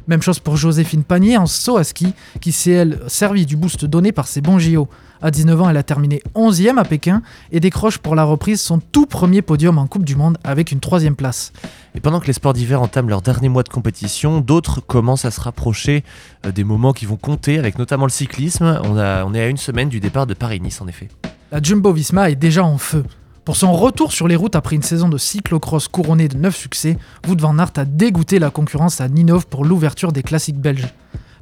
Même 0.06 0.22
chose 0.22 0.40
pour 0.40 0.56
Joséphine 0.56 1.04
Panier 1.04 1.36
en 1.36 1.46
saut 1.46 1.76
à 1.76 1.84
ski, 1.84 2.14
qui 2.40 2.52
s'est 2.52 2.72
elle 2.72 3.00
servi 3.06 3.46
du 3.46 3.56
boost 3.56 3.84
donné 3.84 4.12
par 4.12 4.26
ses 4.26 4.40
bons 4.40 4.58
JO. 4.58 4.88
À 5.20 5.30
19 5.30 5.62
ans, 5.62 5.70
elle 5.70 5.76
a 5.76 5.84
terminé 5.84 6.20
11e 6.34 6.78
à 6.78 6.84
Pékin 6.84 7.22
et 7.52 7.60
décroche 7.60 7.98
pour 7.98 8.16
la 8.16 8.24
reprise 8.24 8.60
son 8.60 8.80
tout 8.80 9.06
premier 9.06 9.40
podium 9.40 9.78
en 9.78 9.86
Coupe 9.86 10.04
du 10.04 10.16
Monde 10.16 10.38
avec 10.42 10.72
une 10.72 10.80
troisième 10.80 11.14
place. 11.14 11.52
Et 11.94 12.00
pendant 12.00 12.18
que 12.18 12.26
les 12.26 12.32
sports 12.32 12.54
d'hiver 12.54 12.82
entament 12.82 13.08
leur 13.08 13.22
dernier 13.22 13.48
mois 13.48 13.62
de 13.62 13.68
compétition, 13.68 14.40
d'autres 14.40 14.80
commencent 14.80 15.24
à 15.24 15.30
se 15.30 15.40
rapprocher 15.40 16.02
euh, 16.44 16.50
des 16.50 16.64
moments 16.64 16.92
qui 16.92 17.06
vont 17.06 17.16
compter, 17.16 17.58
avec 17.58 17.78
notamment 17.78 18.06
le 18.06 18.10
cyclisme. 18.10 18.80
On, 18.84 18.96
on 18.96 19.34
est 19.34 19.40
à 19.40 19.46
une 19.46 19.56
semaine 19.56 19.88
du 19.88 20.00
départ 20.00 20.26
de 20.26 20.34
Paris-Nice 20.34 20.80
en 20.80 20.88
effet. 20.88 21.08
La 21.52 21.62
Jumbo 21.62 21.92
Visma 21.92 22.30
est 22.30 22.34
déjà 22.36 22.64
en 22.64 22.78
feu. 22.78 23.04
Pour 23.44 23.56
son 23.56 23.72
retour 23.72 24.12
sur 24.12 24.28
les 24.28 24.36
routes 24.36 24.54
après 24.54 24.76
une 24.76 24.82
saison 24.82 25.08
de 25.08 25.18
cyclocross 25.18 25.88
couronnée 25.88 26.28
de 26.28 26.36
9 26.36 26.56
succès, 26.56 26.96
Wout 27.26 27.40
van 27.40 27.58
Aert 27.58 27.72
a 27.74 27.84
dégoûté 27.84 28.38
la 28.38 28.50
concurrence 28.50 29.00
à 29.00 29.08
Ninov 29.08 29.48
pour 29.48 29.64
l'ouverture 29.64 30.12
des 30.12 30.22
classiques 30.22 30.60
belges. 30.60 30.86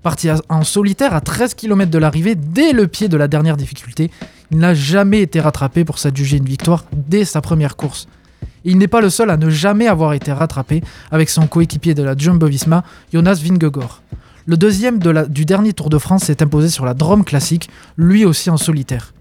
Parti 0.03 0.31
en 0.49 0.65
solitaire 0.65 1.13
à 1.13 1.21
13 1.21 1.53
km 1.53 1.91
de 1.91 1.99
l'arrivée 1.99 2.37
dès 2.37 2.73
le 2.73 2.87
pied 2.87 3.09
de 3.09 3.19
la 3.19 3.29
dernière 3.29 3.59
difficulté, 3.59 4.11
il 4.51 4.57
n'a 4.57 4.73
jamais 4.73 5.21
été 5.21 5.41
rattrapé 5.41 5.85
pour 5.85 5.99
s'adjuger 5.99 6.39
une 6.39 6.47
victoire 6.47 6.87
dès 6.95 7.27
sa 7.27 7.43
première 7.43 7.77
course. 7.77 8.09
Il 8.65 8.79
n'est 8.79 8.89
pas 8.89 9.03
le 9.03 9.11
seul 9.11 9.29
à 9.29 9.37
ne 9.37 9.51
jamais 9.51 9.87
avoir 9.87 10.15
été 10.15 10.33
rattrapé 10.33 10.83
avec 11.11 11.29
son 11.29 11.47
coéquipier 11.47 11.93
de 11.93 12.03
la 12.03 12.17
Jumbo-Visma, 12.17 12.83
Jonas 13.13 13.43
Vingegaard. 13.45 14.01
Le 14.47 14.57
deuxième 14.57 15.01
du 15.29 15.45
dernier 15.45 15.75
Tour 15.75 15.91
de 15.91 15.99
France 15.99 16.25
s'est 16.25 16.43
imposé 16.43 16.71
sur 16.71 16.87
la 16.87 16.95
Drôme 16.95 17.25
classique, 17.25 17.69
lui 17.99 18.25
aussi 18.25 18.49
en 18.49 18.57
solitaire. 18.57 19.13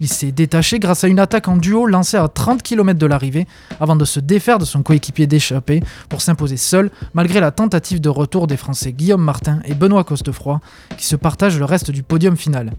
Il 0.00 0.08
s'est 0.08 0.32
détaché 0.32 0.78
grâce 0.78 1.04
à 1.04 1.08
une 1.08 1.18
attaque 1.18 1.48
en 1.48 1.56
duo 1.56 1.86
lancée 1.86 2.16
à 2.16 2.26
30 2.28 2.62
km 2.62 2.98
de 2.98 3.06
l'arrivée 3.06 3.46
avant 3.80 3.96
de 3.96 4.04
se 4.04 4.20
défaire 4.20 4.58
de 4.58 4.64
son 4.64 4.82
coéquipier 4.82 5.26
d'échappée 5.26 5.82
pour 6.08 6.22
s'imposer 6.22 6.56
seul 6.56 6.90
malgré 7.14 7.40
la 7.40 7.50
tentative 7.50 8.00
de 8.00 8.08
retour 8.08 8.46
des 8.46 8.56
Français 8.56 8.92
Guillaume 8.92 9.22
Martin 9.22 9.60
et 9.64 9.74
Benoît 9.74 10.04
Costefroy 10.04 10.60
qui 10.96 11.06
se 11.06 11.16
partagent 11.16 11.58
le 11.58 11.64
reste 11.64 11.90
du 11.90 12.02
podium 12.02 12.36
final. 12.36 12.72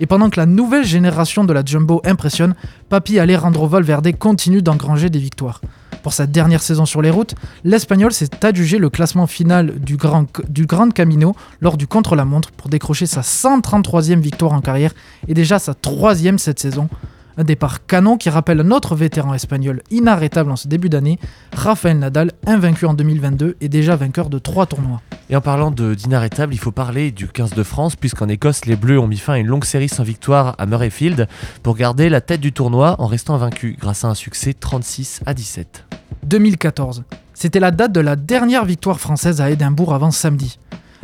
Et 0.00 0.06
pendant 0.06 0.30
que 0.30 0.40
la 0.40 0.46
nouvelle 0.46 0.84
génération 0.84 1.44
de 1.44 1.52
la 1.52 1.64
Jumbo 1.64 2.00
impressionne, 2.04 2.54
Papi 2.88 3.18
Alejandro 3.18 3.66
Valverde 3.66 4.16
continue 4.16 4.62
d'engranger 4.62 5.10
des 5.10 5.18
victoires. 5.18 5.60
Pour 6.02 6.12
sa 6.12 6.26
dernière 6.26 6.62
saison 6.62 6.84
sur 6.84 7.02
les 7.02 7.10
routes, 7.10 7.34
l'Espagnol 7.64 8.12
s'est 8.12 8.44
adjugé 8.44 8.78
le 8.78 8.90
classement 8.90 9.26
final 9.26 9.78
du 9.78 9.96
Grand, 9.96 10.26
du 10.48 10.66
Grand 10.66 10.92
Camino 10.92 11.36
lors 11.60 11.76
du 11.76 11.86
contre-la-montre 11.86 12.50
pour 12.52 12.68
décrocher 12.68 13.06
sa 13.06 13.20
133e 13.20 14.20
victoire 14.20 14.52
en 14.52 14.60
carrière 14.60 14.92
et 15.28 15.34
déjà 15.34 15.58
sa 15.58 15.74
troisième 15.74 16.38
cette 16.38 16.58
saison, 16.58 16.88
un 17.36 17.44
départ 17.44 17.86
canon 17.86 18.16
qui 18.16 18.30
rappelle 18.30 18.60
un 18.60 18.70
autre 18.70 18.94
vétéran 18.94 19.34
espagnol 19.34 19.82
inarrêtable 19.90 20.50
en 20.50 20.56
ce 20.56 20.68
début 20.68 20.88
d'année, 20.88 21.18
Rafael 21.54 21.98
Nadal, 21.98 22.32
invaincu 22.46 22.86
en 22.86 22.94
2022 22.94 23.56
et 23.60 23.68
déjà 23.68 23.96
vainqueur 23.96 24.30
de 24.30 24.38
trois 24.38 24.66
tournois. 24.66 25.00
Et 25.30 25.36
en 25.36 25.40
parlant 25.40 25.70
d'inarrêtable, 25.70 26.54
il 26.54 26.58
faut 26.58 26.72
parler 26.72 27.10
du 27.10 27.28
15 27.28 27.54
de 27.54 27.62
France, 27.62 27.96
puisqu'en 27.96 28.28
Écosse, 28.28 28.66
les 28.66 28.76
Bleus 28.76 28.98
ont 28.98 29.06
mis 29.06 29.16
fin 29.16 29.34
à 29.34 29.38
une 29.38 29.46
longue 29.46 29.64
série 29.64 29.88
sans 29.88 30.02
victoire 30.02 30.54
à 30.58 30.66
Murrayfield 30.66 31.26
pour 31.62 31.76
garder 31.76 32.08
la 32.08 32.20
tête 32.20 32.40
du 32.40 32.52
tournoi 32.52 32.96
en 32.98 33.06
restant 33.06 33.36
vaincus 33.38 33.76
grâce 33.78 34.04
à 34.04 34.08
un 34.08 34.14
succès 34.14 34.52
36 34.52 35.20
à 35.24 35.34
17. 35.34 35.84
2014. 36.24 37.04
C'était 37.34 37.60
la 37.60 37.70
date 37.70 37.92
de 37.92 38.00
la 38.00 38.16
dernière 38.16 38.64
victoire 38.64 39.00
française 39.00 39.40
à 39.40 39.50
Édimbourg 39.50 39.94
avant 39.94 40.10
samedi. 40.10 40.58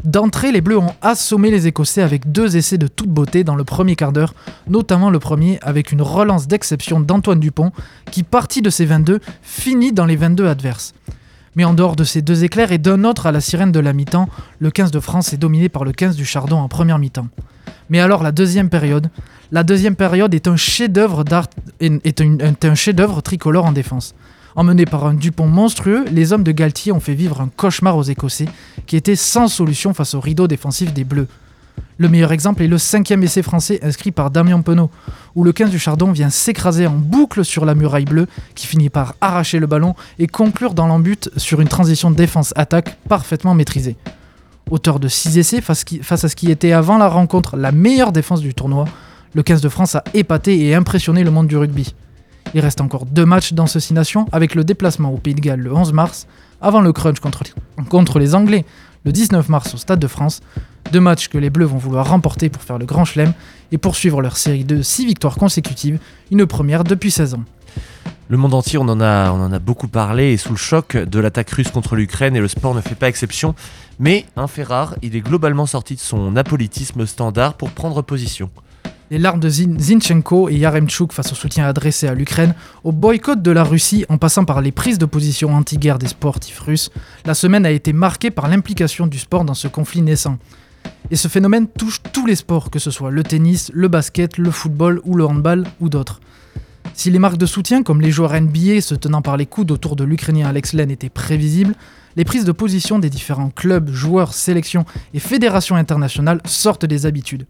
D'entrée, 0.05 0.53
les 0.53 0.61
Bleus 0.61 0.79
ont 0.79 0.95
assommé 1.03 1.51
les 1.51 1.67
Écossais 1.67 2.03
avec 2.03 2.31
deux 2.31 2.57
essais 2.57 2.79
de 2.79 2.87
toute 2.87 3.09
beauté 3.09 3.43
dans 3.43 3.57
le 3.57 3.65
premier 3.65 3.97
quart 3.97 4.13
d'heure, 4.13 4.35
notamment 4.69 5.11
le 5.11 5.19
premier 5.19 5.59
avec 5.61 5.91
une 5.91 6.03
relance 6.03 6.47
d'exception 6.47 7.01
d'Antoine 7.01 7.41
Dupont 7.41 7.73
qui, 8.11 8.23
parti 8.23 8.63
de 8.63 8.71
ses 8.71 8.85
22, 8.85 9.19
finit 9.43 9.93
dans 9.93 10.07
les 10.07 10.15
22 10.15 10.47
adverses. 10.47 10.95
Mais 11.57 11.65
en 11.65 11.75
dehors 11.75 11.97
de 11.97 12.05
ces 12.05 12.23
deux 12.23 12.45
éclairs 12.45 12.71
et 12.71 12.79
d'un 12.79 13.03
autre 13.03 13.27
à 13.27 13.33
la 13.33 13.41
sirène 13.41 13.73
de 13.73 13.81
la 13.81 13.93
mi-temps, 13.93 14.29
le 14.61 14.71
15 14.71 14.93
de 14.93 15.01
France 15.01 15.33
est 15.33 15.39
dominé 15.39 15.69
par 15.69 15.85
le 15.85 15.91
15 15.91 16.15
du 16.15 16.25
Chardon 16.25 16.59
en 16.59 16.69
première 16.69 17.01
mi-temps. 17.01 17.27
Mais 17.91 17.99
alors 17.99 18.23
la 18.23 18.31
deuxième 18.31 18.69
période, 18.69 19.11
la 19.51 19.65
deuxième 19.65 19.97
période 19.97 20.33
est 20.33 20.47
un 20.47 20.57
chef-d'œuvre 20.57 21.25
est 21.81 22.65
un 22.65 22.75
chef-d'œuvre 22.75 23.21
tricolore 23.23 23.67
en 23.67 23.73
défense. 23.73 24.15
Emmenés 24.57 24.87
par 24.87 25.07
un 25.07 25.15
Dupont 25.15 25.47
monstrueux, 25.47 26.05
les 26.11 26.33
hommes 26.33 26.43
de 26.43 26.53
Galtier 26.53 26.93
ont 26.93 27.01
fait 27.01 27.15
vivre 27.15 27.41
un 27.41 27.51
cauchemar 27.55 27.97
aux 27.97 28.03
Écossais, 28.03 28.49
qui 28.87 28.97
étaient 28.97 29.17
sans 29.17 29.49
solution 29.49 29.95
face 29.95 30.15
au 30.15 30.21
rideau 30.21 30.49
défensif 30.49 30.93
des 30.93 31.05
Bleus. 31.05 31.29
Le 31.99 32.09
meilleur 32.09 32.33
exemple 32.33 32.63
est 32.63 32.69
le 32.69 32.79
cinquième 32.79 33.23
essai 33.23 33.43
français 33.43 33.81
inscrit 33.83 34.13
par 34.13 34.31
Damien 34.31 34.61
Penaud, 34.63 34.91
où 35.35 35.45
le 35.45 35.53
15 35.53 35.71
du 35.71 35.79
Chardon 35.79 36.13
vient 36.13 36.31
s'écraser 36.31 36.87
en 36.87 36.95
boucle 36.95 37.45
sur 37.45 37.65
la 37.65 37.75
muraille 37.75 38.05
bleue, 38.05 38.27
qui 38.55 38.67
finit 38.67 38.89
par 38.89 39.15
arracher 39.21 39.59
le 39.59 39.67
ballon 39.67 39.95
et 40.19 40.29
conclure 40.29 40.75
dans 40.75 40.87
l'embut 40.87 41.29
sur 41.37 41.61
une 41.61 41.69
transition 41.69 42.11
défense-attaque 42.11 42.99
parfaitement 43.09 43.55
maîtrisée. 43.55 43.97
Auteur 44.71 45.01
de 45.01 45.09
6 45.09 45.39
essais 45.39 45.61
face 45.61 46.25
à 46.25 46.29
ce 46.29 46.37
qui 46.37 46.51
était 46.51 46.73
avant 46.73 46.99
la 46.99 47.09
rencontre 47.09 47.57
la 47.57 47.73
meilleure 47.73 48.13
défense 48.13 48.41
du 48.41 48.55
tournoi, 48.55 48.85
le 49.35 49.43
15 49.43 49.61
de 49.61 49.69
France 49.69 49.95
a 49.95 50.05
épaté 50.15 50.67
et 50.67 50.75
impressionné 50.75 51.25
le 51.25 51.31
monde 51.31 51.49
du 51.49 51.57
rugby. 51.57 51.95
Il 52.55 52.61
reste 52.61 52.81
encore 52.81 53.05
deux 53.05 53.27
matchs 53.27 53.53
dans 53.53 53.67
ce 53.67 53.79
Six 53.79 53.93
Nations 53.93 54.27
avec 54.33 54.55
le 54.55 54.65
déplacement 54.65 55.13
au 55.13 55.19
Pays 55.19 55.35
de 55.35 55.41
Galles 55.41 55.61
le 55.61 55.73
11 55.73 55.93
mars, 55.93 56.27
avant 56.61 56.81
le 56.81 56.93
crunch 56.93 57.21
contre, 57.21 58.19
les 58.19 58.35
Anglais 58.35 58.65
le 59.05 59.13
19 59.13 59.49
mars 59.49 59.75
au 59.75 59.77
Stade 59.77 60.01
de 60.01 60.07
France. 60.07 60.41
Deux 60.93 61.01
matchs 61.01 61.29
que 61.29 61.39
les 61.39 61.51
Bleus 61.51 61.67
vont 61.67 61.77
vouloir 61.79 62.09
remporter 62.09 62.49
pour 62.49 62.63
faire 62.63 62.79
le 62.79 62.87
grand 62.87 63.05
chelem 63.05 63.33
et 63.71 63.79
poursuivre 63.79 64.23
leur 64.23 64.37
série 64.37 64.65
de 64.65 64.83
6 64.83 65.07
victoires 65.07 65.37
consécutives, 65.37 65.99
une 66.31 66.47
première 66.47 66.85
depuis 66.85 67.11
16 67.11 67.35
ans. 67.35 67.45
Le 68.31 68.37
monde 68.37 68.55
entier, 68.55 68.79
on 68.79 68.89
en, 68.89 69.01
a, 69.01 69.31
on 69.31 69.43
en 69.43 69.53
a 69.53 69.59
beaucoup 69.59 69.89
parlé 69.89 70.33
et 70.33 70.37
sous 70.37 70.51
le 70.51 70.59
choc 70.59 70.97
de 70.97 71.19
l'attaque 71.19 71.51
russe 71.51 71.71
contre 71.71 71.97
l'Ukraine 71.97 72.37
et 72.37 72.41
le 72.41 72.49
sport 72.49 72.75
ne 72.75 72.81
fait 72.81 72.95
pas 72.95 73.09
exception. 73.09 73.55
Mais 73.99 74.27
un 74.37 74.47
fait 74.47 74.65
rare, 74.65 74.97
il 75.03 75.17
est 75.17 75.21
globalement 75.21 75.65
sorti 75.67 75.95
de 75.95 76.01
son 76.01 76.37
apolitisme 76.37 77.07
standard 77.07 77.55
pour 77.55 77.71
prendre 77.71 78.03
position. 78.03 78.51
Les 79.11 79.17
larmes 79.17 79.41
de 79.41 79.49
Zinchenko 79.49 80.51
et 80.51 80.57
Yaremchuk 80.57 81.13
face 81.13 81.33
au 81.33 81.35
soutien 81.35 81.67
adressé 81.67 82.07
à 82.07 82.15
l'Ukraine, 82.15 82.55
au 82.85 82.93
boycott 82.93 83.41
de 83.41 83.51
la 83.51 83.65
Russie 83.65 84.05
en 84.11 84.19
passant 84.19 84.45
par 84.45 84.61
les 84.61 84.71
prises 84.71 84.99
de 84.99 85.07
position 85.07 85.55
anti-guerre 85.55 85.99
des 85.99 86.09
sportifs 86.09 86.61
russes, 86.61 86.91
la 87.25 87.33
semaine 87.33 87.65
a 87.65 87.71
été 87.71 87.95
marquée 87.95 88.31
par 88.31 88.49
l'implication 88.49 89.07
du 89.07 89.19
sport 89.19 89.47
dans 89.47 89.55
ce 89.55 89.67
conflit 89.67 90.03
naissant. 90.03 90.37
Et 91.11 91.17
ce 91.17 91.29
phénomène 91.29 91.69
touche 91.69 92.03
tous 92.13 92.27
les 92.27 92.35
sports, 92.35 92.71
que 92.71 92.79
ce 92.79 92.91
soit 92.91 93.11
le 93.11 93.23
tennis, 93.23 93.71
le 93.73 93.89
basket, 93.89 94.37
le 94.37 94.51
football 94.51 95.01
ou 95.05 95.15
le 95.15 95.25
handball 95.25 95.65
ou 95.81 95.89
d'autres. 95.89 96.21
Si 96.93 97.11
les 97.11 97.19
marques 97.19 97.39
de 97.39 97.47
soutien, 97.47 97.83
comme 97.83 98.03
les 98.03 98.11
joueurs 98.11 98.39
NBA 98.39 98.83
se 98.83 98.95
tenant 98.95 99.23
par 99.23 99.39
les 99.39 99.47
coudes 99.47 99.71
autour 99.71 99.97
de 99.97 100.05
l'Ukrainien 100.05 100.49
Alex 100.49 100.75
Len, 100.75 100.91
étaient 100.91 101.09
prévisibles, 101.09 101.75
les 102.17 102.25
prises 102.25 102.45
de 102.45 102.53
position 102.53 102.99
des 102.99 103.09
différents 103.09 103.51
clubs, 103.51 103.91
joueurs, 103.91 104.35
sélections 104.35 104.85
et 105.15 105.19
fédérations 105.19 105.77
internationales 105.77 106.43
sortent 106.45 106.85
des 106.85 107.07
habitudes. 107.07 107.47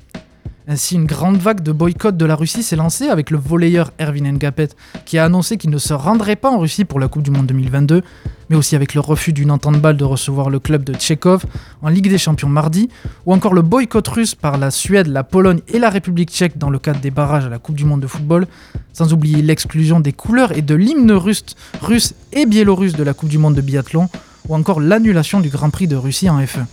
Ainsi, 0.70 0.96
une 0.96 1.06
grande 1.06 1.38
vague 1.38 1.62
de 1.62 1.72
boycott 1.72 2.14
de 2.14 2.26
la 2.26 2.36
Russie 2.36 2.62
s'est 2.62 2.76
lancée 2.76 3.08
avec 3.08 3.30
le 3.30 3.38
volleyeur 3.38 3.90
Erwin 3.98 4.30
Ngapet, 4.34 4.68
qui 5.06 5.16
a 5.16 5.24
annoncé 5.24 5.56
qu'il 5.56 5.70
ne 5.70 5.78
se 5.78 5.94
rendrait 5.94 6.36
pas 6.36 6.50
en 6.50 6.58
Russie 6.58 6.84
pour 6.84 7.00
la 7.00 7.08
Coupe 7.08 7.22
du 7.22 7.30
Monde 7.30 7.46
2022, 7.46 8.02
mais 8.50 8.56
aussi 8.56 8.76
avec 8.76 8.92
le 8.92 9.00
refus 9.00 9.32
d'une 9.32 9.50
entente 9.50 9.80
balle 9.80 9.96
de 9.96 10.04
recevoir 10.04 10.50
le 10.50 10.60
club 10.60 10.84
de 10.84 10.92
Tchékov 10.92 11.46
en 11.80 11.88
Ligue 11.88 12.10
des 12.10 12.18
Champions 12.18 12.50
mardi, 12.50 12.90
ou 13.24 13.32
encore 13.32 13.54
le 13.54 13.62
boycott 13.62 14.06
russe 14.08 14.34
par 14.34 14.58
la 14.58 14.70
Suède, 14.70 15.06
la 15.06 15.24
Pologne 15.24 15.62
et 15.68 15.78
la 15.78 15.88
République 15.88 16.30
tchèque 16.30 16.58
dans 16.58 16.68
le 16.68 16.78
cadre 16.78 17.00
des 17.00 17.10
barrages 17.10 17.46
à 17.46 17.48
la 17.48 17.58
Coupe 17.58 17.76
du 17.76 17.86
Monde 17.86 18.02
de 18.02 18.06
football, 18.06 18.46
sans 18.92 19.14
oublier 19.14 19.40
l'exclusion 19.40 20.00
des 20.00 20.12
couleurs 20.12 20.52
et 20.52 20.60
de 20.60 20.74
l'hymne 20.74 21.12
russe, 21.12 21.46
russe 21.80 22.12
et 22.34 22.44
biélorusse 22.44 22.92
de 22.92 23.04
la 23.04 23.14
Coupe 23.14 23.30
du 23.30 23.38
Monde 23.38 23.54
de 23.54 23.62
biathlon, 23.62 24.10
ou 24.46 24.54
encore 24.54 24.80
l'annulation 24.80 25.40
du 25.40 25.48
Grand 25.48 25.70
Prix 25.70 25.88
de 25.88 25.96
Russie 25.96 26.28
en 26.28 26.38
F1. 26.38 26.66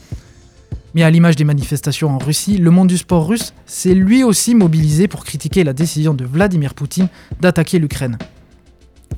Mais 0.96 1.04
à 1.04 1.10
l'image 1.10 1.36
des 1.36 1.44
manifestations 1.44 2.10
en 2.10 2.18
Russie, 2.18 2.58
le 2.58 2.72
monde 2.72 2.88
du 2.88 2.98
sport 2.98 3.28
russe 3.28 3.54
s'est 3.66 3.94
lui 3.94 4.24
aussi 4.24 4.56
mobilisé 4.56 5.10
pour 5.10 5.26
critiquer 5.26 5.66
la 5.66 5.74
décision 5.74 6.14
de 6.14 6.24
Vladimir 6.24 6.74
Poutine 6.74 7.10
d'attaquer 7.42 7.80
l'Ukraine. 7.80 8.18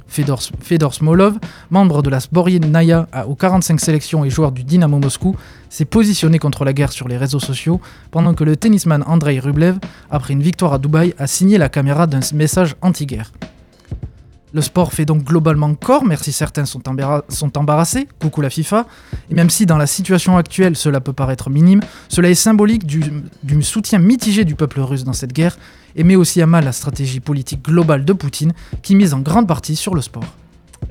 Fedor, 0.08 0.94
Smolov, 0.94 1.38
membre 1.70 2.02
de 2.02 2.10
la 2.10 2.20
Naya 2.68 3.08
aux 3.28 3.36
45 3.36 3.80
sélections 3.80 4.26
et 4.26 4.32
joueur 4.32 4.52
du 4.52 4.63
Dynamo 4.63 4.98
Moscou, 4.98 5.36
s'est 5.70 5.86
positionné 5.86 6.40
contre 6.40 6.66
la 6.66 6.74
guerre 6.74 6.92
sur 6.92 7.08
les 7.08 7.18
réseaux 7.18 7.40
sociaux, 7.40 7.80
pendant 8.10 8.34
que 8.34 8.44
le 8.44 8.56
tennisman 8.56 9.04
Andrei 9.06 9.40
Rublev, 9.40 9.78
après 10.10 10.34
une 10.34 10.42
victoire 10.42 10.74
à 10.74 10.80
Dubaï, 10.80 11.13
a 11.20 11.28
signé 11.28 11.60
la 11.60 11.70
caméra 11.70 12.08
d'un 12.08 12.22
message 12.34 12.76
anti-guerre. 12.82 13.32
Le 14.58 14.63
sport 14.63 14.91
fait 14.91 15.06
donc 15.06 15.24
globalement 15.24 15.76
corps, 15.76 16.04
même 16.04 16.17
si 16.17 16.32
certains 16.32 16.65
sont, 16.65 16.82
embarrassés, 16.88 18.08
coucou 18.20 18.41
la 18.41 18.50
FIFA, 18.50 18.88
et 19.30 19.36
même 19.36 19.52
si 19.52 19.67
dans 19.67 19.78
la 19.78 19.86
situation 19.86 20.36
actuelle 20.36 20.76
cela 20.76 21.00
peut 21.00 21.13
paraître 21.13 21.52
minime, 21.52 21.82
cela 22.10 22.32
est 22.32 22.34
symbolique 22.34 22.88
du, 22.88 23.04
soutien 23.62 24.00
mitigé 24.00 24.46
du 24.46 24.56
peuple 24.56 24.80
russe 24.80 25.04
dans 25.04 25.13
cette 25.13 25.32
guerre, 25.32 25.60
et 25.96 26.04
met 26.04 26.15
aussi 26.15 26.41
à 26.41 26.48
mal 26.48 26.65
la 26.65 26.72
stratégie 26.72 27.20
politique 27.20 27.63
globale 27.63 28.04
de 28.04 28.13
Poutine, 28.13 28.54
qui 28.82 28.96
mise 28.96 29.13
en 29.13 29.20
grande 29.20 29.48
partie 29.48 29.76
sur 29.76 29.93
le 29.93 30.02
sport. 30.02 30.26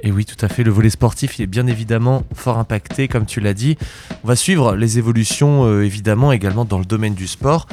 Et 0.05 0.13
oui, 0.13 0.25
tout 0.25 0.45
à 0.45 0.49
fait, 0.49 0.63
le 0.63 0.71
volet 0.71 0.91
sportif 0.91 1.41
est 1.41 1.47
bien 1.47 1.67
évidemment 1.67 2.23
fort 2.35 2.59
impacté, 2.59 3.09
comme 3.09 3.27
tu 3.27 3.41
l'as 3.41 3.55
dit. 3.55 3.77
On 4.23 4.29
va 4.29 4.37
suivre 4.37 4.77
les 4.77 4.99
évolutions, 4.99 5.65
euh, 5.65 5.85
évidemment, 5.85 6.31
également 6.31 6.65
dans 6.65 6.79
le 6.79 6.85
domaine 6.85 7.15
du 7.15 7.27
sport. 7.27 7.67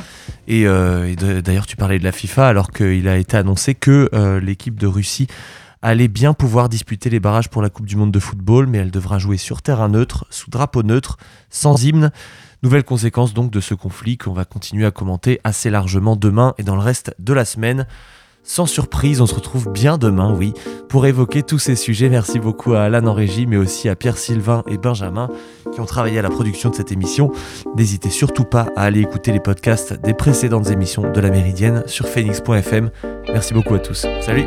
Et, 0.47 0.65
euh, 0.65 1.13
d'ailleurs, 1.41 1.67
tu 1.67 1.75
parlais 1.75 1.99
de 1.99 2.03
la 2.03 2.11
FIFA, 2.11 2.47
alors 2.47 2.71
qu'il 2.71 3.07
a 3.07 3.17
été 3.17 3.37
annoncé 3.37 3.75
que 3.75 4.09
euh, 4.13 4.39
l'équipe 4.39 4.79
de 4.79 4.87
Russie 4.87 5.27
allait 5.83 6.07
bien 6.07 6.33
pouvoir 6.33 6.69
disputer 6.69 7.09
les 7.09 7.19
barrages 7.19 7.49
pour 7.49 7.61
la 7.61 7.69
Coupe 7.69 7.85
du 7.85 7.97
Monde 7.97 8.11
de 8.11 8.19
football, 8.19 8.65
mais 8.67 8.79
elle 8.79 8.89
devra 8.89 9.19
jouer 9.19 9.37
sur 9.37 9.61
terrain 9.61 9.89
neutre, 9.89 10.25
sous 10.29 10.49
drapeau 10.49 10.81
neutre, 10.81 11.17
sans 11.49 11.83
hymne. 11.83 12.11
Nouvelle 12.63 12.85
conséquence 12.85 13.33
donc 13.33 13.51
de 13.51 13.59
ce 13.59 13.73
conflit 13.73 14.17
qu'on 14.17 14.31
va 14.31 14.45
continuer 14.45 14.85
à 14.85 14.91
commenter 14.91 15.41
assez 15.43 15.69
largement 15.69 16.15
demain 16.15 16.53
et 16.57 16.63
dans 16.63 16.75
le 16.75 16.81
reste 16.81 17.13
de 17.19 17.33
la 17.33 17.43
semaine. 17.43 17.85
Sans 18.45 18.65
surprise, 18.65 19.21
on 19.21 19.25
se 19.25 19.35
retrouve 19.35 19.71
bien 19.71 19.97
demain, 19.97 20.33
oui, 20.33 20.53
pour 20.89 21.05
évoquer 21.05 21.43
tous 21.43 21.59
ces 21.59 21.75
sujets. 21.75 22.09
Merci 22.09 22.39
beaucoup 22.39 22.73
à 22.73 22.83
Alan 22.83 23.05
en 23.07 23.13
régie, 23.13 23.45
mais 23.45 23.57
aussi 23.57 23.87
à 23.87 23.95
Pierre 23.95 24.17
Sylvain 24.17 24.63
et 24.67 24.77
Benjamin 24.77 25.29
qui 25.73 25.79
ont 25.79 25.85
travaillé 25.85 26.19
à 26.19 26.21
la 26.21 26.29
production 26.29 26.69
de 26.69 26.75
cette 26.75 26.91
émission. 26.91 27.31
N'hésitez 27.75 28.09
surtout 28.09 28.43
pas 28.43 28.67
à 28.75 28.83
aller 28.83 29.01
écouter 29.01 29.31
les 29.31 29.39
podcasts 29.39 29.93
des 30.01 30.13
précédentes 30.13 30.69
émissions 30.69 31.09
de 31.11 31.19
la 31.21 31.29
Méridienne 31.29 31.83
sur 31.87 32.07
phoenix.fm. 32.07 32.89
Merci 33.29 33.53
beaucoup 33.53 33.75
à 33.75 33.79
tous. 33.79 34.05
Salut 34.21 34.45